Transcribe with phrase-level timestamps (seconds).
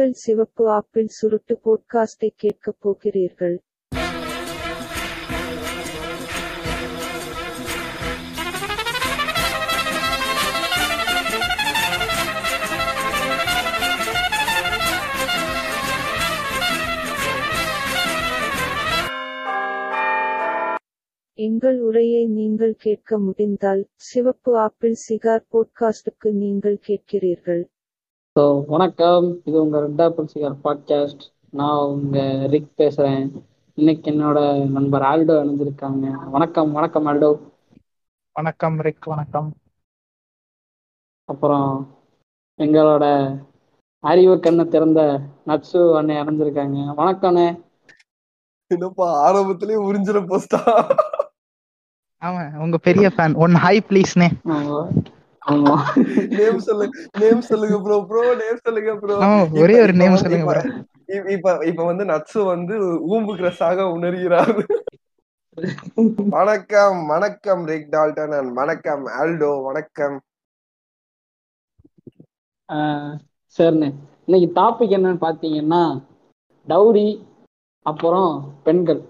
[0.00, 3.56] உங்கள் சிவப்பு ஆப்பிள் சுருட்டு போட்காஸ்டை கேட்கப் போகிறீர்கள்.
[21.34, 27.62] எங்கள் உரையை நீங்கள் கேட்க முடிந்தால் சிவப்பு ஆப்பிள் சிகார் போட்காஸ்டுக்கு நீங்கள் கேட்கிறீர்கள்.
[28.36, 29.26] ஸோ வணக்கம்.
[29.44, 31.22] இது உங்க ரெட் ஆப்பிள் சிகர் பாட்காஸ்ட்
[31.52, 32.18] நான் உங்க
[32.52, 33.24] ரிக் பேசுறேன்.
[33.78, 34.38] இன்னைக்கு என்னோட
[34.76, 36.04] நண்பர் ஆல்டோ இணைஞ்சிருக்காங்க.
[36.30, 37.30] வணக்கம் வணக்கம் ஆல்டோ.
[38.36, 39.48] வணக்கம் ரிக் வணக்கம்.
[41.28, 41.72] அப்புறம்
[42.58, 43.04] எங்களோட
[44.04, 45.00] அறிவு கண்ணை திறந்த
[45.44, 46.78] நட்சு அண்ணன் இணைஞ்சிருக்காங்க.
[47.00, 47.48] வணக்கண்ணே
[48.70, 50.60] என்னப்பா ஆரம்பத்திலேயே உறிஞ்சிட போஸ்டா
[52.22, 54.28] ஆமா உங்க பெரிய ஃபேன் ஒன் ஹை ப்ளீஸ்னே
[55.42, 55.74] ஆமா.
[56.38, 56.86] நேம் சொல்லு
[57.18, 59.16] நேம் சொல்லுங்க ப்ரோ ப்ரோ நேம் சொல்லுங்க ப்ரோ
[59.62, 60.62] ஒரே ஒரு நேம் சொல்லுங்க bro.
[61.34, 62.74] இப்ப இப்ப வந்து நட்சு வந்து
[63.12, 64.52] ஊம்பு கிரஸாக உணர்கிறார்.
[66.34, 70.16] வணக்கம் வணக்கம் ரிக் டால்டன் and வணக்கம் ஆல்டோ வணக்கம்.
[72.68, 73.14] ஆஹ்
[73.58, 73.88] சரிண்ணே.
[74.26, 75.82] இன்னைக்கு டாபிக் என்னன்னு பார்த்தீங்கன்னா
[76.68, 77.08] டௌரி
[77.86, 78.32] அப்புறம்
[78.64, 79.00] பெண்கள்.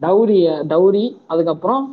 [0.00, 1.84] டௌரி டௌரி அதுக்கப்புறம்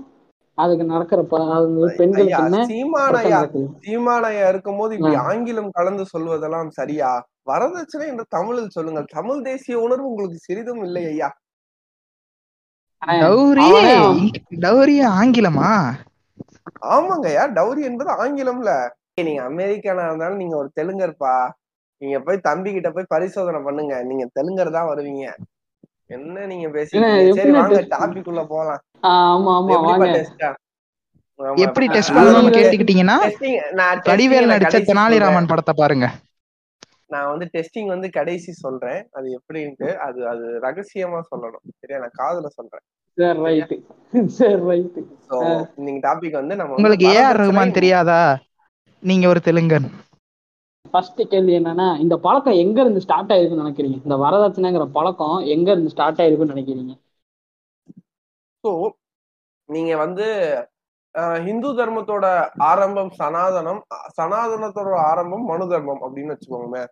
[0.61, 5.13] அதுக்கு நடக்கிற ப- அது பெண்களுக்கு ஐயா என்ன சீமானையா சீமானையா இருக்கும்போது இப்படி.
[5.15, 7.27] ஆங்கிலம் கலந்து சொல்வதெல்லாம் சரியா?
[7.49, 9.05] வரதட்சணை என்று தமிழில் சொல்லுங்கள்.
[9.09, 11.37] தமிழ் தேசிய உணர்வு உங்களுக்கு சிறிதும் இல்லை ஐயா.
[13.05, 14.29] டௌரி அவனே.
[14.49, 15.91] டௌரி ஆங்கிலமா?
[16.81, 18.89] ஆமாங்கய்யா டௌரி என்பது ஆங்கிலம்ல.
[19.21, 21.49] நீங்க அமெரிக்கானா இருந்தாலும் நீங்க ஒரு தெலுங்கர்ப்பா.
[21.97, 24.03] நீங்க போய் தம்பி கிட்ட போய் பரிசோதனை பண்ணுங்க.
[24.03, 25.33] நீங்க தெலுங்கர் தான் வருவீங்க.
[26.05, 28.81] என்ன நீங்க என்ன, சரி வாங்க டாபிக் உள்ள போலாம்.
[29.03, 30.05] ஆமா ஆமா வாங்க.
[30.05, 30.53] டெஸ்டா
[31.55, 35.47] எப்படி டெஸ்ட் வந்து- கேட்டுக்கிட்டீங்கன்னா டெஸ்டிங் நான் வடிவேல் நடிச்ச தெனாலிராமன்.
[35.47, 36.11] படத்தை பாருங்க.
[37.07, 39.07] நான் வந்து டெஸ்டிங் வந்து கடைசி சொல்றேன்.
[39.11, 41.71] அது எப்படின்ட்டு அது அது ரகசியமா சொல்லணும்.
[41.79, 42.07] சரியா?
[42.07, 42.81] நான் காதுல சொல்றேன்.
[45.75, 48.39] நீங்க டாபிக் வந்து நம்ம உங்களுக்கு ஏ ஆர் வரதட்சணை ரஹ்மான் தெரியாதா?
[48.99, 49.89] நீங்க ஒரு தெலுங்கன்.
[50.91, 54.01] ஃபர்ஸ்ட் கேள்வி என்னன்னா இந்த பழக்கம் எங்க இருந்து ஸ்டார்ட் ஆயிருக்குன்னு நினைக்கிறீங்க?
[54.03, 56.99] இந்த வரதட்சணைங்கிற பழக்கம் எங்க இருந்து ஸ்டார்ட் ஆயிருக்குன்னு நினைக்கிறீங்க?
[58.67, 58.89] ஸோ
[59.71, 60.25] நீங்க வந்து
[61.45, 62.25] ஹிந்து தர்மத்தோட
[62.67, 63.81] ஆரம்பம் சனாதனம்
[64.17, 66.89] சனாதனத்தோட ஆரம்பம் மனு தர்மம் அப்படின்னு வச்சுக்கோங்களேன்.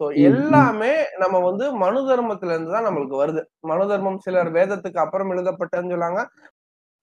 [0.00, 0.04] ஸோ.
[0.28, 3.42] எல்லாமே நம்ம வந்து மனு தர்மத்துல இருந்து தான் நம்மளுக்கு வருது.
[3.70, 6.22] மனு தர்மம் சிலர் வேதத்துக்கு அப்புறம் எழுதப்பட்டதுன்னு சொல்லுவாங்க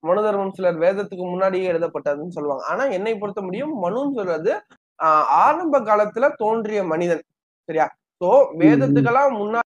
[0.04, 2.64] மனு தர்மம் சிலர் வேதத்துக்கு முன்னாடியே எழுதப்பட்டதுன்னு சொல்லுவாங்க.
[2.70, 4.52] ஆனா என்னை பொறுத்த முடியும் மனுன்னு சொல்றது
[4.98, 7.24] ஆஹ், ஆரம்ப காலத்துல தோன்றிய மனிதன்.
[7.68, 7.86] சரியா?
[8.20, 8.28] ஸோ
[8.60, 9.74] வேதத்துக்கெல்லாம் முன்னாடியே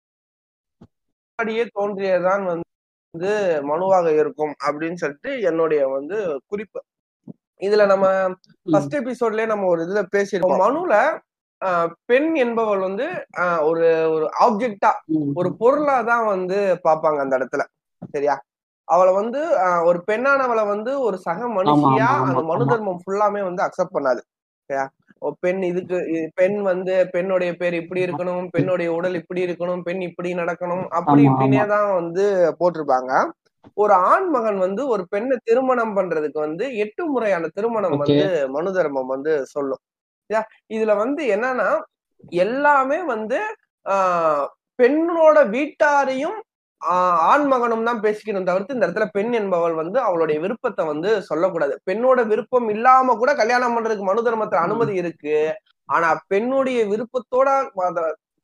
[1.77, 2.67] தோன்றியதான் வந்து
[3.15, 3.31] வந்து
[3.69, 6.81] மனுவாக இருக்கும் அப்படின்னு சொல்லிட்டு என்னுடைய வந்து குறிப்பு.
[7.63, 8.07] இதுல நம்ம
[8.67, 10.63] ஃபர்ஸ்ட் எபிசோட்லயே நம்ம ஒரு இதுல பேசியிருக்கோம்.
[10.67, 10.97] மனுல
[12.11, 13.07] பெண் என்பவள் வந்து
[13.69, 14.91] ஒரு ஒரு ஆப்ஜெக்டா.
[15.41, 17.63] ஒரு பொருளா தான் வந்து பார்ப்பாங்க அந்த இடத்துல.
[18.15, 18.37] சரியா?
[18.89, 19.41] அவளை வந்து
[19.85, 22.65] ஒரு பெண்ணானவளை வந்து ஒரு சக மனுஷியா அந்த மனு.
[22.73, 24.23] தர்மம் ஃபுல்லாமே வந்து அக்செப்ட் பண்ணாது.
[24.71, 24.85] சரியா?
[25.43, 25.99] பெண் இதுக்கு
[26.35, 31.63] பெண் வந்து பெண்ணுடைய பேர் இப்படி இருக்கணும் பெண்ணுடைய உடல் இப்படி இருக்கணும் பெண் இப்படி நடக்கணும் அப்படி இப்படின்னே.
[31.73, 32.25] தான் வந்து
[32.61, 33.13] போட்டிருப்பாங்க
[33.77, 37.97] ஒரு ஆண் மகன் வந்து ஒரு பெண்ணை திருமணம் பண்றதுக்கு வந்து எட்டு முறையான திருமணம்.
[38.05, 39.83] வந்து மனு தர்மம் வந்து சொல்லும்?
[40.71, 41.69] இதுல வந்து என்னன்னா
[42.41, 43.39] எல்லாமே வந்து
[43.87, 44.47] ஆஹ்
[44.79, 46.39] பெண்ணோட வீட்டாரையும்
[47.31, 51.75] ஆண் மகனும் தான் பேசிக்கணும் தவிர்த்து இந்த இடத்துல பெண் என்பவள் வந்து அவளுடைய விருப்பத்தை வந்து சொல்லக்கூடாது.
[51.89, 55.39] பெண்ணோட விருப்பம் இல்லாம கூட கல்யாணம் பண்றதுக்கு மனு தர்மத்துல அனுமதி இருக்கு.
[55.89, 57.49] ஆனா பெண்ணுடைய விருப்பத்தோட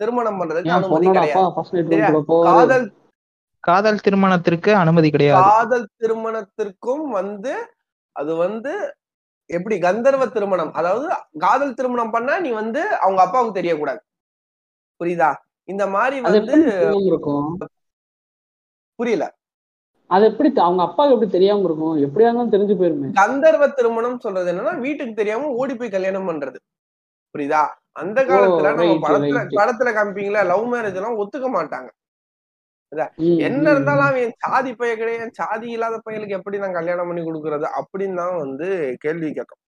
[0.01, 2.23] திருமணம் பண்றதுக்கு அனுமதி கிடையாது.
[2.51, 2.87] காதல்
[3.65, 5.45] காதல் திருமணத்திற்கு அனுமதி கிடையாது.
[5.51, 7.55] காதல் திருமணத்திற்கும் வந்து
[8.17, 8.73] அது வந்து
[9.51, 10.73] எப்படி கந்தர்வ திருமணம்?
[10.81, 11.07] அதாவது
[11.45, 14.01] காதல் திருமணம் பண்ணா நீ வந்து அவங்க அப்பாவுக்கு தெரியக்கூடாது.
[15.01, 15.31] புரியுதா?
[15.69, 16.57] இந்த மாதிரி வந்து
[18.99, 19.25] புரியல.
[20.11, 21.97] அது எப்படி அவங்க அப்பாவுக்கு எப்படி தெரியாம இருக்கும்?
[22.07, 23.09] எப்படியா இருந்தாலும் தெரிஞ்சு போயிருமே.
[23.21, 26.59] கந்தர்வ திருமணம் சொல்றது என்னன்னா வீட்டுக்கு தெரியாம ஓடி போய் கல்யாணம் பண்றது.
[27.35, 27.63] புரியுதா?
[27.93, 29.41] அந்த காலத்துல நம்ம படத்துல.
[29.61, 30.43] படத்துல காமிப்பீங்களா?
[30.47, 31.91] லவ் மேரேஜ் எல்லாம் ஒத்துக்க மாட்டாங்க.
[33.39, 35.31] என்ன இருந்தாலும் அவன் சாதி பைய கிடையாது.
[35.33, 37.67] சாதி இல்லாத பையனுக்கு எப்படி நான் கல்யாணம் பண்ணி கொடுக்கறது?
[37.79, 38.69] அப்படின்னு தான் வந்து
[39.01, 39.61] கேள்வி கேட்கும்.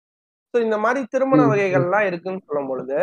[0.54, 2.98] சோ இந்த மாதிரி திருமண வகைகள்லாம் இருக்குன்னு சொல்லும் பொழுது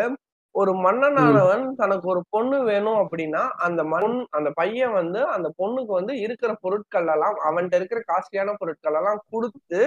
[0.56, 6.20] ஒரு மன்னனானவன் தனக்கு ஒரு பொண்ணு வேணும் அப்படின்னா அந்த மண் அந்த பையன் வந்து அந்த பொண்ணுக்கு வந்து
[6.20, 9.82] இருக்கிற பொருட்கள் எல்லாம் அவன்கிட்ட இருக்கிற காஸ்ட்லியான பொருட்கள் எல்லாம் கொடுத்து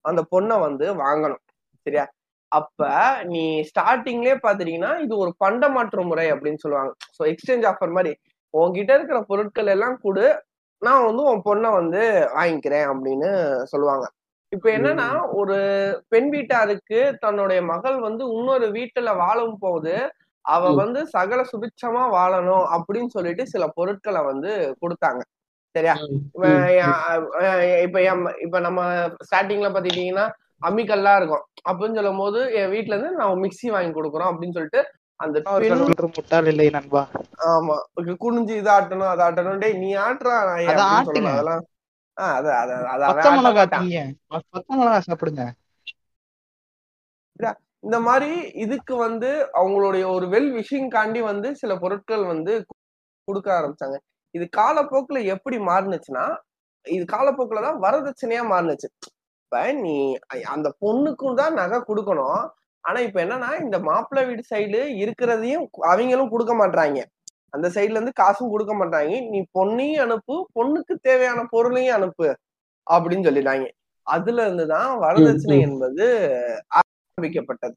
[0.00, 1.42] அந்த பொண்ணை வந்து வாங்கணும்.
[1.86, 2.04] சரியா?
[2.48, 2.88] அப்ப
[3.24, 6.92] நீ ஸ்டார்டிங்லயே பாத்துட்டீங்கன்னா இது ஒரு பண்டமாற்று முறை அப்படின்னு சொல்லுவாங்க.
[7.16, 8.12] சோ எக்ஸ்சேஞ்ச் ஆஃபர் மாதிரி.
[8.54, 10.26] உன்கிட்ட இருக்கிற பொருட்கள் எல்லாம் கொடு.
[10.82, 12.02] நான் வந்து உன் பொண்ணை வந்து
[12.34, 13.30] வாங்கிக்கிறேன் அப்படின்னு
[13.64, 14.06] சொல்லுவாங்க.
[14.52, 15.56] இப்ப என்னன்னா ஒரு
[16.08, 19.94] பெண் வீட்டாருக்கு தன்னுடைய மகள் வந்து இன்னொரு வீட்டுல வாழும் போது
[20.44, 20.62] அவ.
[20.74, 24.50] வந்து சகல சுபிட்சமா வாழணும் அப்படின்னு சொல்லிட்டு சில பொருட்களை வந்து
[24.82, 25.22] கொடுத்தாங்க.
[25.74, 25.94] சரியா?
[27.86, 28.02] இப்ப
[28.44, 28.80] இப்ப நம்ம
[29.26, 30.26] ஸ்டார்டிங்ல பாத்துக்கிட்டீங்கன்னா
[30.62, 31.44] அம்மிக்கல்லாம் இருக்கும்.
[31.68, 34.82] அப்படின்னு சொல்லும் போது என் வீட்ல இருந்து நான் மிக்ஸி வாங்கி கொடுக்குறோம் அப்படின்னு சொல்லிட்டு
[35.20, 35.36] அந்த
[36.16, 37.02] முட்டாள் இல்லை நண்பா.
[37.50, 37.76] ஆமா.
[38.24, 39.60] குனிஞ்சு இதாட்டணும் அதாட்டணும்.
[39.62, 40.36] டேய் நீ ஆட்டுறா
[41.32, 41.64] அதெல்லாம்
[47.84, 48.30] இந்த மாதிரி
[48.64, 49.30] இதுக்கு வந்து
[49.60, 52.52] அவங்களுடைய ஒரு வெல் விஷிங் காண்டி வந்து சில பொருட்கள் வந்து
[53.28, 53.96] கொடுக்க ஆரம்பிச்சாங்க.
[54.34, 56.24] இது காலப்போக்குல எப்படி மாறுனுச்சுன்னா
[56.86, 58.88] இது காலப்போக்குல தான் வரதட்சணையா மாறுனுச்சு.
[59.42, 59.94] இப்ப நீ
[60.54, 62.42] அந்த பொண்ணுக்கும் தான் நகை கொடுக்கணும்.
[62.84, 66.98] ஆனா இப்ப என்னன்னா இந்த மாப்பிள்ளை வீடு சைடு இருக்கிறதையும் அவங்களும் கொடுக்க மாட்டாங்க
[67.52, 69.28] அந்த சைடுல இருந்து காசும் கொடுக்க மாட்டாங்க.
[69.30, 72.26] நீ பொண்ணையும் அனுப்பு பொண்ணுக்கு தேவையான பொருளையும் அனுப்பு
[72.86, 73.66] அப்படின்னு சொல்லிட்டாங்க.
[74.06, 75.58] அதுல இருந்துதான் வரதட்சணை.
[75.60, 76.06] என்பது
[76.78, 77.76] ஆரம்பிக்கப்பட்டது.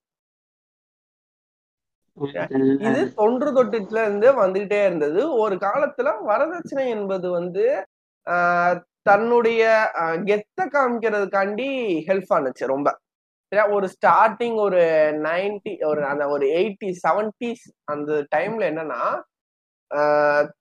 [2.88, 5.22] இது தொன்று தொட்டுல இருந்து வந்துகிட்டே இருந்தது.
[5.38, 7.66] ஒரு காலத்துல வரதட்சணை என்பது வந்து
[8.28, 9.64] ஆஹ் தன்னுடைய
[10.30, 11.68] கெத்த காமிக்கிறதுக்காண்டி
[12.08, 12.90] ஹெல்ப் ஆனுச்சு ரொம்ப?
[13.72, 14.82] ஒரு ஸ்டார்டிங் ஒரு
[15.26, 19.02] நைன்டி ஒரு அந்த ஒரு எயிட்டி செவன்டிஸ் அந்த டைம்ல என்னன்னா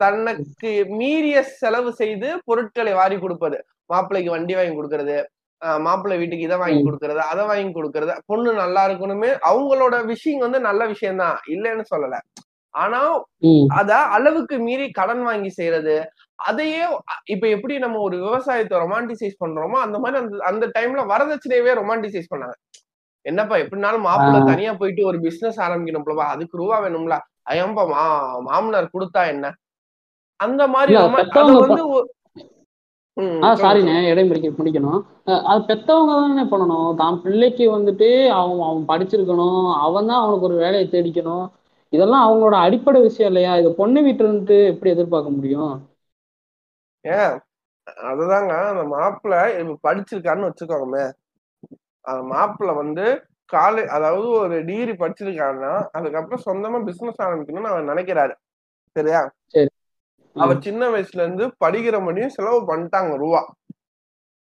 [0.03, 0.71] தனக்கு
[1.01, 3.59] மீறிய செலவு செய்து பொருட்களை வாரி கொடுப்பது.
[3.93, 5.17] மாப்பிள்ளைக்கு வண்டி வாங்கி கொடுக்கறது.
[5.87, 6.81] மாப்பிள்ளை வீட்டுக்கு இதை வாங்கி.
[6.87, 8.13] கொடுக்கறது அதை வாங்கி கொடுக்கறது.
[8.31, 12.19] பொண்ணு நல்லா இருக்கணுமே அவங்களோட விஷயம் வந்து நல்ல விஷயம் தான் இல்லைன்னு சொல்லல.
[12.75, 13.01] ஆனா
[13.81, 15.95] அத அளவுக்கு மீறி கடன் வாங்கி செய்யறது
[16.49, 16.83] அதையே
[17.35, 22.57] இப்ப எப்படி நம்ம ஒரு விவசாயத்தை ரொமான்டிசைஸ் பண்றோமோ அந்த மாதிரி அந்த அந்த டைம்ல வரதட்சணையவே ரொமான்டிசைஸ் பண்ணாங்க.
[23.27, 24.41] என்னப்பா எப்படினாலும் மாப்பிள்ளை.
[24.51, 27.17] தனியா போயிட்டு ஒரு பிசினஸ் ஆரம்பிக்கணும்லப்பா அதுக்கு ரூபா வேணும்ல.
[27.49, 28.03] ஐயம்பா மா
[28.47, 29.47] மாமனார் கொடுத்தா என்ன?
[30.41, 30.93] அந்த மாதிரி
[31.65, 32.09] வந்து ஒ-
[33.17, 34.11] ம், ஆ சொல்லுங்க, சாரிண்ணே சொல்லுங்க.
[34.11, 35.01] இடையும் முடிக்க முடிக்கணும்
[35.51, 36.91] அது பெத்தவங்க தானே பண்ணணும்?
[36.97, 38.09] தான் பிள்ளைக்கு வந்துட்டு
[38.39, 39.57] அவன் அவன் படிச்சிருக்கணும்.
[39.79, 41.47] அவன் தான் அவனுக்கு ஒரு வேலையை தேடிக்கணும்.
[41.93, 43.53] இதெல்லாம் அவங்களோட அடிப்படை விஷயம் இல்லையா?
[43.57, 45.73] இது பொண்ணு வீட்டுல இருந்துட்டு எப்படி எதிர்பார்க்க முடியும்?
[47.05, 47.35] ஏன்
[48.09, 48.53] அதுதாங்க.
[48.73, 51.05] அந்த மாப்பிள்ளை இப்ப படிச்சிருக்காருன்னு வச்சுக்கோங்கமே
[52.05, 53.07] அந்த மாப்பிள்ளை வந்து
[53.51, 58.35] காலை அதாவது ஒரு டிகிரி படிச்சிருக்காருன்னா அதுக்கப்புறம் சொந்தமா பிசினஸ் ஆரம்பிக்கணும்னு அவர் நினைக்கிறாரு.
[58.97, 59.21] சரியா?
[59.47, 59.71] சரி.
[60.37, 63.41] அவர் சின்ன வயசுல இருந்து படிக்கிற முடியும் செலவு பண்ணிட்டாங்க ரூபா.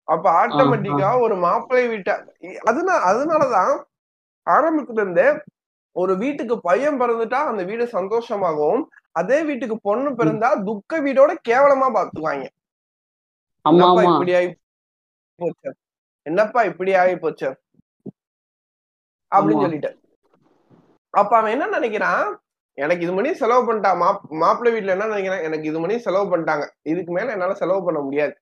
[0.08, 2.14] அப்ப ஆட்டோமேட்டிக்கா ஒரு மாப்பிள்ளை வீட்டை
[2.62, 3.74] அதனால அதனாலதான்
[4.48, 5.28] ஆரம்பத்துல இருந்தே
[5.96, 12.46] ஒரு வீட்டுக்கு பையன் பிறந்துட்டா அந்த வீடு சந்தோஷமாகவும் அதே வீட்டுக்கு பொண்ணு பிறந்தா துக்க வீடோட கேவலமா பாத்துக்குவாங்க.
[13.66, 14.50] ஆமா என்னப்பா இப்படி ஆகி
[15.40, 15.70] போச்சு?
[16.26, 17.50] என்னப்பா இப்படி ஆகி போச்சு?
[19.35, 19.62] அப்படின்னு.
[19.62, 20.00] சொல்லிட்டு
[21.09, 22.35] அப்ப அவன் என்ன நினைக்கிறான்?
[22.74, 23.97] எனக்கு இது மணி செலவு பண்ணிட்டான்.
[23.97, 25.44] மாப் மாப்பிள்ளை வீட்டுல என்ன நினைக்கிறேன்?
[25.44, 26.69] எனக்கு இது மணி செலவு பண்ணிட்டாங்க.
[26.81, 28.35] இதுக்கு மேல என்னால செலவு பண்ண முடியாது.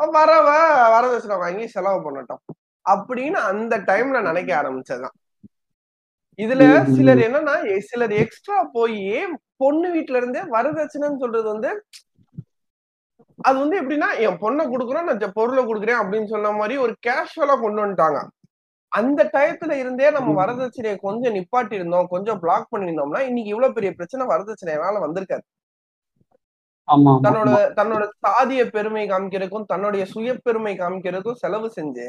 [0.00, 0.48] வரவ
[0.94, 2.42] வரதட்சணை வாங்கி செலவு பண்ணட்டும்.
[2.90, 5.16] அப்படின்னு அந்த டைம்ல நினைக்க ஆரம்பிச்சதுதான்.
[6.36, 6.84] இதுல.
[6.94, 9.26] சிலர் என்னன்னா சிலர் எக்ஸ்ட்ரா போய்
[9.56, 11.84] பொண்ணு வீட்டுல இருந்தே வரதட்சணைன்னு சொல்றது வந்து
[13.42, 17.86] அது வந்து எப்படின்னா என் பொண்ணை கொடுக்குறேன் நான் பொருளை கொடுக்குறேன் அப்படின்னு சொன்ன மாதிரி ஒரு கேஷுவலா கொண்டு
[17.86, 18.26] வந்துட்டாங்க.
[18.98, 20.34] அந்த டயத்துல இருந்தே நம்ம.
[20.40, 25.44] வரதட்சணையை கொஞ்சம் நிப்பாட்டி இருந்தோம் கொஞ்சம் பிளாக் பண்ணியிருந்தோம்னா இன்னைக்கு இவ்வளவு பெரிய பிரச்சனை வரதட்சணையால வந்திருக்காது.
[27.26, 32.08] தன்னோட தன்னோட சாதிய பெருமை காமிக்கிறதுக்கும் தன்னுடைய சுய பெருமை காமிக்கிறதுக்கும் செலவு செஞ்சு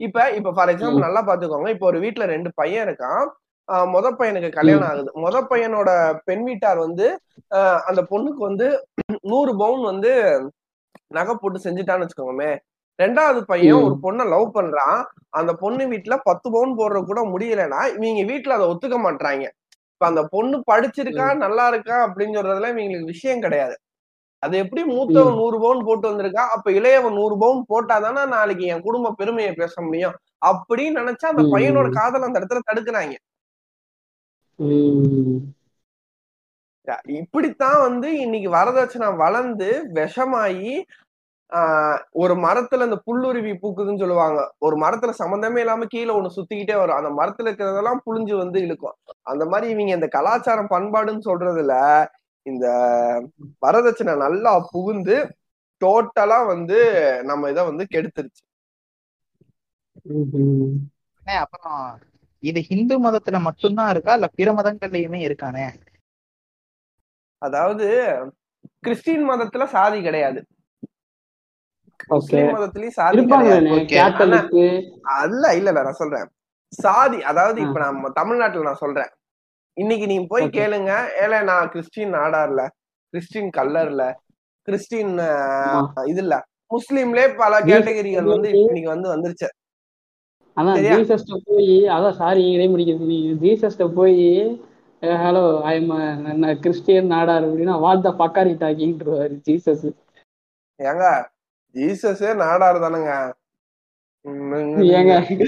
[0.00, 1.06] இப்ப இப்ப ஃபார் எக்ஸாம்பிள்.
[1.06, 1.68] நல்லா பாத்துக்கோங்க.
[1.74, 3.24] இப்ப ஒரு வீட்ல ரெண்டு பையன் இருக்கான்.
[3.94, 5.10] முத பையனுக்கு கல்யாணம் ஆகுது.
[5.24, 5.90] முத பையனோட
[6.28, 7.06] பெண் வீட்டார் வந்து
[7.88, 8.66] அந்த பொண்ணுக்கு வந்து
[9.32, 10.12] நூறு பவுன் வந்து
[11.16, 12.50] நகை போட்டு செஞ்சுட்டான்னு வச்சுக்கோங்கமே
[12.98, 13.78] ரெண்டாவது பையன்.
[13.84, 14.98] ஒரு பொண்ணை லவ் பண்றான்
[15.30, 19.44] அந்த பொண்ணு வீட்டுல பத்து பவுன் போடுற கூட முடியலைன்னா இவங்க வீட்டுல அதை ஒத்துக்க மாட்டாங்க
[19.94, 23.74] இப்ப அந்த பொண்ணு படிச்சிருக்கா நல்லா இருக்கா அப்படின்னு சொல்றதுல இவங்களுக்கு விஷயம் கிடையாது
[24.42, 25.36] அது எப்படி மூத்தவன்.
[25.36, 30.16] நூறு பவுன் போட்டு வந்திருக்கா அப்ப இளையவன் நூறு பவுன் போட்டாதானே நாளைக்கு என் குடும்ப பெருமையை பேச முடியும்
[30.46, 31.44] அப்படின்னு நினைச்சா அந்த.
[31.54, 33.14] பையனோட காதல் அந்த இடத்துல தடுக்கிறாங்க.
[37.18, 40.72] இப்படித்தான் வந்து இன்னைக்கு வரதட்சணை வளர்ந்து விஷமாயி
[42.12, 44.54] ஒரு மரத்துல இந்த புல்லுருவி பூக்குதுன்னு சொல்லுவாங்க.
[44.58, 46.96] ஒரு மரத்துல சம்பந்தமே இல்லாம கீழே ஒண்ணு சுத்திக்கிட்டே வரும்.
[46.96, 48.96] அந்த மரத்துல இருக்கிறதெல்லாம் புழிஞ்சு வந்து இழுக்கும்.
[49.22, 51.74] அந்த மாதிரி இவங்க இந்த கலாச்சாரம் பண்பாடுன்னு சொல்றதுல
[52.42, 52.66] இந்த
[53.66, 55.16] வரதட்சணை நல்லா புகுந்து
[55.80, 56.78] டோட்டலா வந்து
[57.24, 58.42] நம்ம இதை வந்து கெடுத்துருச்சு.
[61.26, 61.84] அப்புறம்
[62.42, 64.14] இது ஹிந்து மதத்துல மட்டும்தான் இருக்கா?
[64.14, 65.66] இல்ல பிற மதங்கள்லயுமே இருக்கானே?
[67.38, 67.86] அதாவது
[68.80, 70.40] கிறிஸ்டின் மதத்துல சாதி கிடையாது.
[72.08, 73.18] முஸ்லிம் மதத்திலயும் சாதி
[75.18, 76.28] அல்ல இல்ல நான் சொல்றேன்.
[76.72, 77.58] சாதி அதாவது.
[77.60, 79.10] இப்ப நம்ம தமிழ்நாட்டுல நான் சொல்றேன்.
[79.76, 80.46] இன்னைக்கு நீங்க போய்.
[80.58, 80.92] கேளுங்க.
[81.22, 82.62] ஏல நான் கிறிஸ்டின் நாடார்ல
[83.14, 84.04] கிறிஸ்டின் கல்லர்ல
[84.68, 85.14] கிறிஸ்டின்.
[86.04, 86.34] இது இல்ல
[86.70, 89.48] முஸ்லீம்லயே பல கேட்டகரிகள் வந்து இன்னைக்கு வந்து வந்துருச்சு.
[90.56, 90.78] அதான்?
[90.86, 94.24] ஜீசஸ்ட போய் அதான் சாரி இடைமுடிக்கிறது நீ ஜீசஸ்ட போய்
[95.22, 95.90] ஹலோ ஐம்
[96.60, 99.86] கிறிஸ்டியன் நாடார் அப்படின்னா வாட் த பக்காரி டாக்கிங்ன்றவாரு ஜீசஸ்.
[100.80, 101.04] ஏங்க
[101.74, 103.32] ஜீசஸே நாடார் தானங்க.
[104.24, 105.46] ஏங்க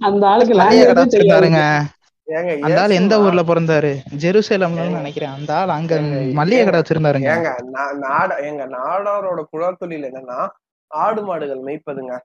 [0.00, 1.04] அந்த ஆளுக்கு லாங்குவேஜே தெரியாது.
[1.04, 1.80] வச்சிருந்தாருங்க
[2.26, 3.96] ஏங்க அந்த ஆள் எந்த ஊர்ல பிறந்தாரு?
[4.18, 5.28] ஜெருசலேம்ல நினைக்கிறேன்.
[5.28, 7.26] அந்த ஆள் அங்க ஏங்க, மளிகை கடை வச்சிருந்தாருங்க.
[7.26, 10.48] ஏங்க நா- நாட எங்க நாடாரோட குலத்தொழில் என்னன்னா
[10.86, 12.18] ஆடு மாடுகள் மேய்ப்பதுங்க.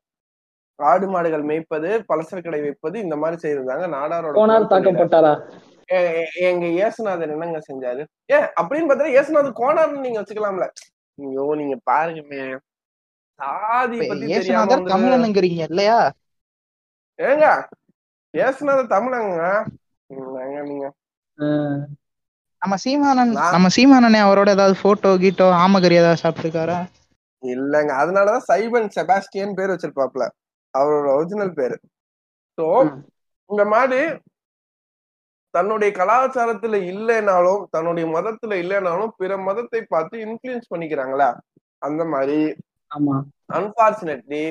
[0.76, 4.34] ஆடு மாடுகள் மேய்ப்பது பலசர கடை வைப்பது இந்த மாதிரி செய்யறதாங்க நாடாரோட.
[4.70, 5.42] தாக்கப்பட்டாரா?
[6.34, 8.06] எங்க இயேசுநாதர் என்னங்க செஞ்சாரு?
[8.32, 10.70] ஏ அப்படின்னு பார்த்தா இயேசுநாதர் கோனார்னு நீங்க வச்சுக்கலாம்ல.
[11.22, 12.58] ஐயோ நீங்க பாருங்கமே.
[13.42, 16.00] சாதி பத்தி தெரியாம ஏசுநாதர் தமிழனுங்கிறீங்க இல்லையா?
[17.20, 17.46] ஏங்க
[18.34, 19.46] இயேசுநாதர் தமிழங்க
[20.64, 20.88] நீங்க?
[22.62, 26.80] நம்ம சீமானன் நம்ம சீமானனே அவரோட ஏதாவது போட்டோ கீட்டோ ஆமகரி ஏதாவது சாப்பிட்டுருக்காரா?
[27.44, 30.26] இல்லங்க அதனாலதான் சைபன் செபாஸ்டியன் பேர் வச்சிருப்பாப்ல
[30.74, 31.78] அவரோட ஒரிஜினல் பேரு.
[32.58, 32.66] சோ.
[33.50, 34.02] இந்த மாதிரி
[35.54, 41.30] தன்னுடைய கலாச்சாரத்துல இல்லைனாலும் தன்னுடைய மதத்துல இல்லைனாலும் பிற மதத்தை பார்த்து இன்ஃபுளுன்ஸ் பண்ணிக்கிறாங்களா?
[41.82, 42.38] அந்த மாதிரி
[43.58, 44.44] அன்பார்ச்சுனேட்லி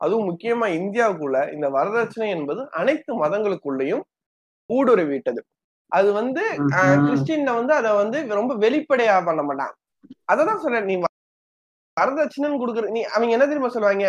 [0.00, 4.04] அதுவும் முக்கியமா இந்தியாவுக்குள்ள இந்த வரதட்சணை என்பது அனைத்து மதங்களுக்குள்ளேயும்
[4.70, 5.40] ஊடுருவிட்டது.
[5.92, 6.42] அது வந்து.
[7.04, 9.74] கிறிஸ்டின்ல வந்து அதை வந்து ரொம்ப வெளிப்படையா பண்ண மாட்டான்
[10.32, 10.88] அததான் சொல்றேன்.
[10.90, 10.94] நீ
[11.96, 14.08] வரதட்சணைன்னு கொடுக்குற நீ அவங்க என்ன தெரியுமா சொல்லுவாங்க?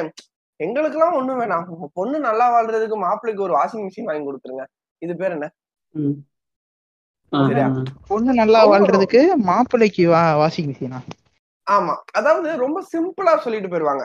[0.59, 1.65] எங்களுக்கு எல்லாம் ஒண்ணும் வேணாம்.
[1.73, 4.65] உங்க பொண்ணு நல்லா வாழ்றதுக்கு மாப்பிள்ளைக்கு ஒரு வாஷிங் மிஷின் வாங்கி கொடுத்துருங்க.
[5.01, 5.47] இது பேர் என்ன?
[8.09, 9.21] பொண்ணு நல்லா வாழ்றதுக்கு
[9.51, 10.03] மாப்பிள்ளைக்கு
[10.41, 11.01] வாஷிங் மிஷினா
[11.67, 11.93] ஆமா.
[12.11, 14.03] அதாவது ரொம்ப சிம்பிளா சொல்லிட்டு போயிருவாங்க.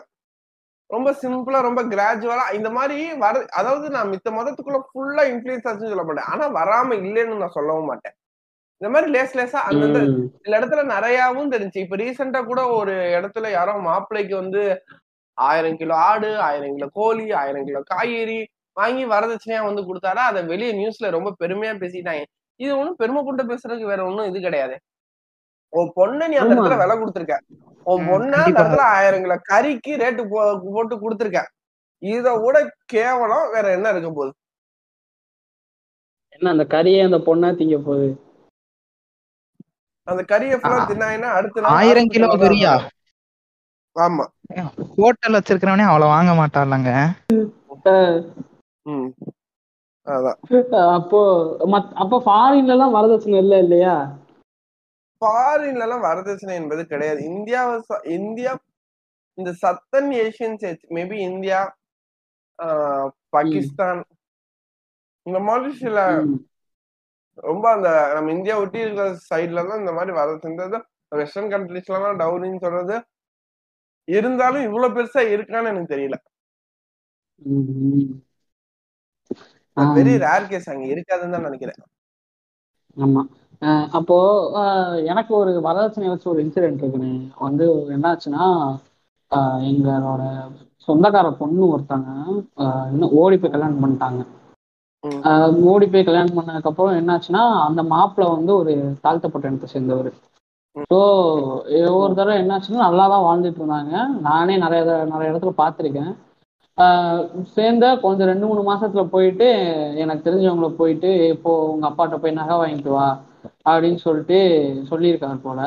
[0.90, 6.04] ரொம்ப சிம்பிளா ரொம்ப கிராஜுவலா இந்த மாதிரி வர அதாவது நான் மித்த மதத்துக்குள்ள ஃபுல்லா இன்ஃபுளுன்ஸ் ஆச்சுன்னு சொல்ல
[6.08, 6.28] மாட்டேன்.
[6.32, 8.14] ஆனா வராம இல்லைன்னு நான் சொல்லவும் மாட்டேன்.
[8.80, 10.00] இந்த மாதிரி லேஸ் லேசா அந்தந்த.
[10.44, 11.78] சில இடத்துல நிறையாவும் தெரிஞ்சு.
[11.84, 14.62] இப்ப ரீசெண்டா கூட ஒரு இடத்துல யாரோ மாப்பிள்ளைக்கு வந்து
[15.38, 18.40] ஆயிரம் கிலோ ஆடு ஆயிரம் கிலோ கோழி ஆயிரம் கிலோ காய்கறி
[18.76, 20.22] வாங்கி வரதட்சணையா வந்து கொடுத்தாரா?
[20.30, 22.22] அதை வெளியே நியூஸ்ல ரொம்ப பெருமையா பேசிட்டாங்க.
[22.60, 24.74] இது ஒண்ணும் பெருமை கொண்டு பேசுறதுக்கு வேற ஒண்ணும் இது கிடையாது.
[25.72, 26.54] உன் பொண்ணை நீ அந்த.
[26.54, 27.36] இடத்துல விலை கொடுத்துருக்க.
[27.86, 28.52] உன் பொண்ணை அந்த.
[28.52, 30.24] இடத்துல ஆயிரம் கிலோ கறிக்கு ரேட்டு
[30.66, 31.42] போட்டு கொடுத்துருக்க.
[32.02, 34.32] இத விட கேவலம் வேற என்ன இருக்க போகுது?
[36.32, 38.08] என்ன அந்த கறியை அந்த பொண்ணா திங்க போகுது?
[40.06, 40.88] அந்த கறியை ஃபுல்லா ஆ.
[40.88, 42.72] தின்னாங்கன்னா அடுத்த ஆயிரம் கிலோ கறியா?
[43.96, 44.24] ஆமா.
[44.96, 46.90] ஹோட்டல் வச்சிருக்கிறவனே அவ்வளவு வாங்க மாட்டான்லங்க
[50.96, 51.20] அப்போ
[51.96, 53.94] அப்போ ஃபாரின்ல எல்லாம் வரதட்சணை இல்ல இல்லையா?
[55.22, 57.74] ஃபாரின்ல எல்லாம் வரதட்சணை என்பது கிடையாது இந்தியாவை
[58.16, 58.52] இந்தியா
[59.38, 61.58] இந்த southern Asian states maybe India
[63.32, 64.00] Pakistan
[65.26, 65.98] இந்த மாதிரி சில.
[67.42, 70.80] ரொம்ப அந்த நம்ம இந்தியா ஒட்டி இருக்கிற சைட்ல தான் இந்த மாதிரி வரதட்சணை
[71.12, 72.96] வெஸ்டர்ன் கண்ட்ரீஸ்ல எல்லாம் டவுரின்னு சொல்றது
[74.08, 76.16] இருந்தாலும் இவ்வளவு பெருசா இருக்கான்னு எனக்கு தெரியல.
[79.92, 80.14] வெரி.
[80.24, 81.80] ரேர் கேஸ் அங்க இருக்காதுன்னு தான் நினைக்கிறேன்
[82.96, 83.22] ஆமா
[83.98, 84.16] அப்போ
[85.12, 87.12] எனக்கு ஒரு வரதட்சணை வச்சு ஒரு இன்சிடென்ட் இருக்குண்ணே
[87.44, 87.66] வந்து
[87.96, 88.46] என்னாச்சுன்னா
[89.68, 90.22] எங்களோட
[90.88, 92.08] சொந்தக்கார பொண்ணு ஒருத்தங்க
[92.92, 94.22] இன்னும் ஓடி போய் கல்யாணம் பண்ணிட்டாங்க.
[95.72, 98.72] ஓடி போய் கல்யாணம் பண்ணதுக்கப்புறம் என்னாச்சுன்னா அந்த மாப்பிள்ளை வந்து ஒரு
[99.04, 100.10] தாழ்த்தப்பட்ட இனத்தை சேர்ந்தவர்.
[100.90, 100.98] ஸோ
[102.00, 103.94] ஒரு தடவை என்னாச்சுன்னா நல்லா தான் வாழ்ந்துட்டு இருந்தாங்க.
[104.28, 106.12] நானே நிறைய நிறைய இடத்துல பார்த்துருக்கேன்.
[106.78, 107.22] ஆஹ்
[107.56, 109.48] சேர்ந்த கொஞ்சம் ரெண்டு மூணு மாசத்துல போயிட்டு
[110.02, 113.08] எனக்கு தெரிஞ்சவங்கள போயிட்டு இப்போ உங்க அப்பாட்ட போய் நகை வாங்கிட்டு வா.
[113.68, 114.38] அப்படின்னு சொல்லிட்டு
[114.90, 115.60] சொல்லியிருக்காரு போல.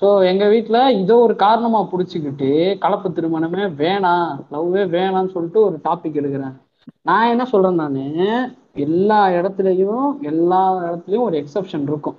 [0.00, 6.18] ஸோ எங்க வீட்டில் இதை ஒரு காரணமா பிடிச்சிக்கிட்டு கலப்பு திருமணமே வேணாம் லவ்வே வேணாம்னு சொல்லிட்டு ஒரு டாபிக்
[6.20, 6.54] எடுக்கிறேன்.
[7.02, 8.00] நான் என்ன சொல்றேன் நான்?
[8.72, 12.16] எல்லா இடத்துலயும் எல்லா இடத்துலயும் ஒரு எக்ஸப்ஷன் இருக்கும்.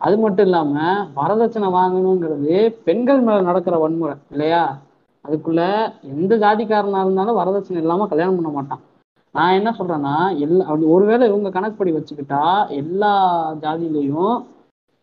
[0.00, 0.74] அது மட்டும் இல்லாம
[1.16, 4.62] வரதட்சணை வாங்கணுங்கிறது பெண்கள் மேல நடக்கிற வன்முறை இல்லையா?
[5.24, 5.62] அதுக்குள்ள
[6.02, 8.82] எந்த ஜாதிக்காரனா இருந்தாலும் வரதட்சணை இல்லாம கல்யாணம் பண்ண மாட்டான்.
[9.34, 12.42] நான் என்ன சொல்றேன்னா எல்லா ஒருவேளை இவங்க கணக்குப்படி வச்சுக்கிட்டா
[12.82, 13.12] எல்லா
[13.64, 14.36] ஜாதியிலையும்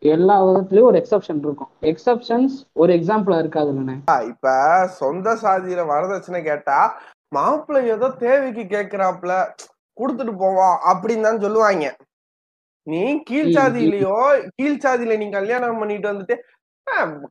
[0.04, 1.70] எல்லா விதத்துலயும் ஒரு எக்ஸெப்ஷன் இருக்கும்.
[1.92, 3.96] எக்ஸெப்ஷன்ஸ் ஒரு எக்ஸாம்பிளா இருக்காது இல்லைண்ணே.
[4.32, 4.48] இப்ப
[5.02, 6.80] சொந்த சாதியில வரதட்சணை கேட்டா
[7.38, 9.34] மாப்பிள்ளை ஏதோ தேவைக்கு கேக்குறாப்புல
[9.98, 11.86] கொடுத்துட்டு போவோம் அப்படின்னு தான் சொல்லுவாங்க.
[12.88, 14.18] நீ கீழ் சாதியிலயோ
[14.58, 16.36] கீழ் சாதியில நீ கல்யாணம் பண்ணிட்டு வந்துட்டு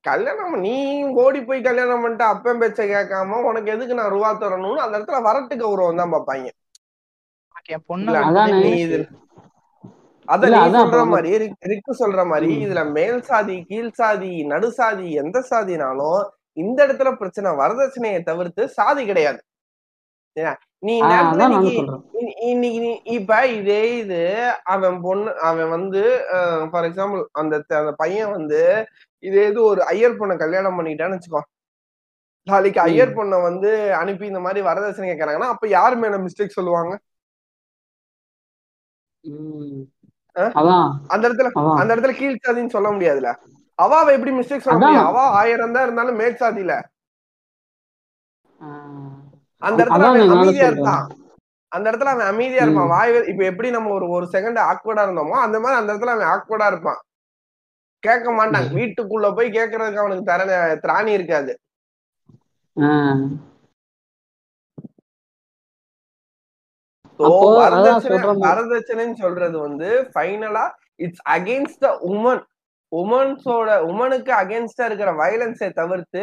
[0.09, 0.75] கல்யாணம் நீ
[1.23, 5.57] ஓடி போய் கல்யாணம் பண்ணிட்டு அப்பன் பேச்ச கேட்காம உனக்கு எதுக்கு நான் ரூபா தரணும்னு அந்த இடத்துல வரட்டு
[5.63, 6.15] கௌரவம் தான்
[7.67, 8.13] பாப்பாங்க என் பொண்ணை
[10.29, 10.59] அதானே.
[10.83, 12.47] சொல்ற மாதிரி ரிக்- ரிக்கு சொல்ற மாதிரி.
[12.65, 16.21] இதுல மேல் சாதி கீழ் சாதி நடு சாதி எந்த சாதினாலும்
[16.57, 19.41] இந்த இடத்துல பிரச்சனை வரதட்சணையை தவிர்த்து சாதி கிடையாது
[20.83, 20.95] நீ
[22.47, 22.81] இன்னைக்கு
[23.13, 24.21] இப்ப இதே இது
[24.73, 26.03] அவன் பொண்ணு அவன் வந்து
[26.71, 28.61] ஃபார் எக்ஸாம்பிள் அந்த அந்த பையன் வந்து
[29.23, 31.43] இதே இது ஒரு ஐயர் பொண்ணை கல்யாணம் பண்ணிட்டான்னு வச்சுக்கோ
[32.47, 32.81] நாளைக்கு.
[32.83, 36.93] ஐயர் பொண்ணை வந்து அனுப்பி இந்த மாதிரி வரதட்சணை கேட்கறாங்கன்னா அப்ப யார் மேல மிஸ்டேக் சொல்லுவாங்க
[41.15, 41.49] அந்த இடத்துல
[41.81, 43.31] அந்த இடத்துல கீழ் சாதின்னு சொல்ல முடியாதுல
[43.79, 45.09] அவாவை எப்படி மிஸ்டேக் சொல்ல முடியும்?
[45.11, 46.73] அவா ஆயிரம் தான் இருந்தாலும் மேல் சாதியில.
[49.63, 51.05] அந்த இடத்துல அவன் அமைதியா இருப்பான்
[51.73, 52.93] அந்த இடத்துல அவன் அமைதியா இருப்பான்.
[52.93, 56.67] வாய் இப்ப எப்படி நம்ம ஒரு ஒரு செகண்ட் ஆக்வர்டா இருந்தோமோ அந்த மாதிரி அந்த இடத்துல அவன் ஆக்வர்டா
[56.73, 57.01] இருப்பான்.
[58.03, 58.67] கேட்க மாட்டான்.
[58.79, 60.45] வீட்டுக்குள்ள போய் கேட்கறதுக்கு அவனுக்கு தர
[60.85, 61.53] திராணி இருக்காது.
[68.43, 70.65] வரதட்சணைன்னு சொல்றது வந்து ஃபைனலா
[70.97, 72.43] இட்ஸ் அகேன்ஸ்ட் த உமன்
[72.93, 76.23] உமன்ஸோட உமனுக்கு அகேன்ஸ்டா இருக்கிற வயலன்ஸை தவிர்த்து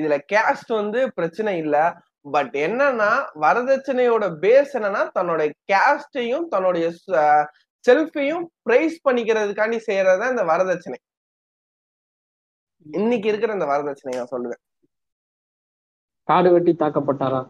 [0.00, 1.76] இதுல கேஸ்ட் வந்து பிரச்சனை இல்ல.
[2.34, 3.08] பட் என்னன்னா
[3.44, 6.86] வரதட்சணையோட பேஸ் என்னன்னா தன்னோட கேஸ்டையும் தன்னுடைய
[7.84, 10.98] செல்ஃபையும் பிரைஸ் பண்ணிக்கிறதுக்காண்டி செய்யறதுதான் இந்த வரதட்சணை.
[12.86, 14.62] இன்னைக்கு இருக்கிற இந்த வரதட்சணை நான் சொல்லுவேன்.
[16.28, 17.40] காடு வெட்டி தாக்கப்பட்டாரா?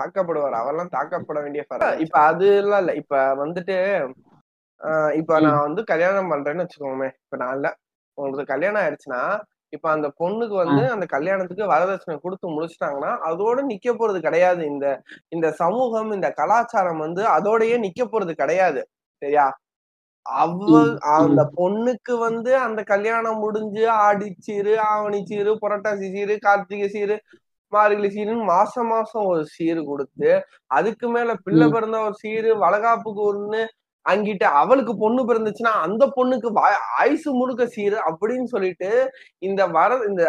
[0.00, 0.56] தாக்கப்படுவார்.
[0.60, 1.62] அவரெல்லாம் தாக்கப்பட வேண்டிய
[2.04, 2.92] இப்ப அது எல்லாம் இல்ல.
[3.02, 3.76] இப்ப வந்துட்டு
[5.18, 7.68] இப்ப நான் வந்து கல்யாணம் பண்றேன்னு வச்சுக்கோமே இப்ப நான் இல்ல.
[8.18, 9.22] உங்களுக்கு கல்யாணம் ஆயிடுச்சுன்னா
[9.72, 14.62] இப்ப அந்த பொண்ணுக்கு வந்து அந்த கல்யாணத்துக்கு வரதட்சணை கொடுத்து முடிச்சிட்டாங்கன்னா அதோட நிக்க போறது கிடையாது.
[14.72, 14.86] இந்த
[15.32, 18.80] இந்த சமூகம் இந்த கலாச்சாரம் வந்து அதோடயே நிக்க போறது கிடையாது.
[19.22, 19.46] சரியா?
[20.26, 20.70] அவ
[21.14, 27.16] அந்த பொண்ணுக்கு வந்து அந்த கல்யாணம் முடிஞ்சு ஆடிச்சீரு ஆவணி சீரு புரட்டாசி சீரு கார்த்திகை சீரு
[27.72, 30.30] மார்கழி சீருன்னு மாசம் மாசம் ஒரு சீரு கொடுத்து
[30.78, 33.62] அதுக்கு மேல பிள்ளை பிறந்த ஒரு சீரு வளகாப்புக்கு ஒண்ணு
[34.06, 36.50] அங்கிட்டு அவளுக்கு பொண்ணு பிறந்துச்சுன்னா அந்த பொண்ணுக்கு
[37.02, 38.90] ஆயுசு முழுக்க சீரு அப்படின்னு சொல்லிட்டு
[39.48, 40.22] இந்த வர இந்த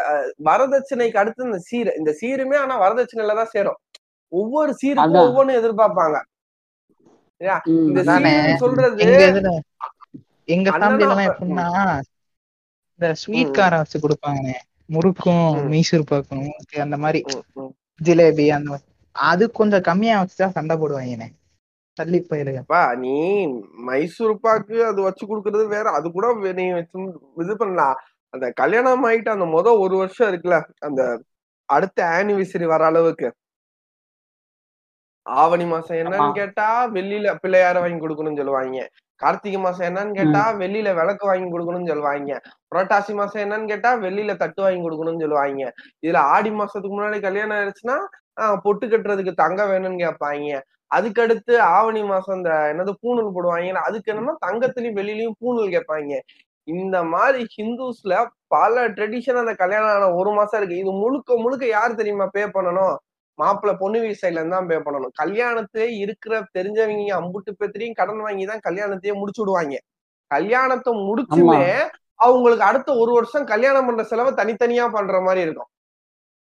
[0.50, 3.80] வரதட்சணைக்கு அடுத்து இந்த சீரு இந்த சீருமே ஆனா வரதட்சணையில தான் சேரும்.
[4.34, 6.18] ஒவ்வொரு சீருக்கும் ஒவ்வொன்னு எதிர்பார்ப்பாங்க.
[7.90, 8.02] இந்த
[8.64, 9.06] சொல்றது
[10.56, 11.68] எங்க ஃபேமிலில எப்படின்னா
[12.94, 14.58] இந்த ஸ்வீட் காரம் வச்சு கொடுப்பாங்கண்ணே
[14.92, 16.48] முறுக்கும் மைசூர் பாக்கும்
[16.86, 17.20] அந்த மாதிரி.
[18.00, 18.86] ஜிலேபி அந்த மாதிரி.
[19.16, 21.28] அது கொஞ்சம் கம்மியா வச்சுதான் சண்டை போடுவாங்கண்ணே
[21.98, 23.16] தள்ளி போயிருங்க அப்பா நீ
[23.88, 25.86] மைசூர் பாக்கு அது வச்சு கொடுக்கறது வேற.
[25.98, 26.28] அது கூட
[26.60, 27.00] நீ வச்சு
[27.44, 27.98] இது பண்ணலாம்
[28.34, 30.58] அந்த கல்யாணம் ஆயிட்டு அந்த முத ஒரு வருஷம் இருக்குல்ல
[30.88, 31.02] அந்த
[31.70, 33.30] அடுத்த ஆனிவர்சரி வர அளவுக்கு.
[35.26, 38.80] ஆவணி மாசம் என்னன்னு கேட்டா வெள்ளியில பிள்ளையார வாங்கி கொடுக்கணும்னு சொல்லுவாங்க.
[39.22, 42.32] கார்த்திகை மாசம் என்னன்னு கேட்டா ம் வெள்ளியில விளக்கு வாங்கி கொடுக்கணும்னு சொல்லுவாங்க.
[42.72, 45.64] புரட்டாசி மாசம் என்னன்னு கேட்டா வெள்ளியில தட்டு வாங்கி கொடுக்கணும்னு சொல்லுவாங்க.
[46.06, 47.98] இதுல ஆடி மாசத்துக்கு முன்னாடி கல்யாணம் ஆயிடுச்சுன்னா
[48.66, 50.52] பொட்டு கட்டுறதுக்கு தங்கம் வேணும்னு கேட்பாங்க.
[50.92, 56.14] அதுக்கடுத்து ஆவணி மாசம் இந்த என்னது பூணூல் போடுவாங்க அதுக்கு என்னன்னா தங்கத்துலயும் வெளியிலயும் பூணூல் கேட்பாங்க.
[56.68, 58.14] இந்த மாதிரி ஹிந்துஸ்ல
[58.56, 60.82] பல ட்ரெடிஷன் அந்த கல்யாணம் ஆன ஒரு மாசம் இருக்கு.
[60.84, 62.96] இது முழுக்க முழுக்க யார் தெரியுமா பே பண்ணணும்?
[63.42, 65.14] மாப்பிள்ளை பொண்ணு வீட்டு சைட்ல இருந்து தான் பே பண்ணணும்.
[65.22, 69.76] கல்யாணத்தை இருக்கிற தெரிஞ்சவங்க அம்புட்டு பேத்திரையும் கடன் வாங்கி தான் கல்யாணத்தையே முடிச்சு விடுவாங்க.
[70.32, 71.62] கல்யாணத்தை முடிச்சுமே
[72.26, 75.70] அவங்களுக்கு அடுத்த ஒரு வருஷம் கல்யாணம் பண்ற செலவை தனித்தனியா பண்ற மாதிரி இருக்கும்.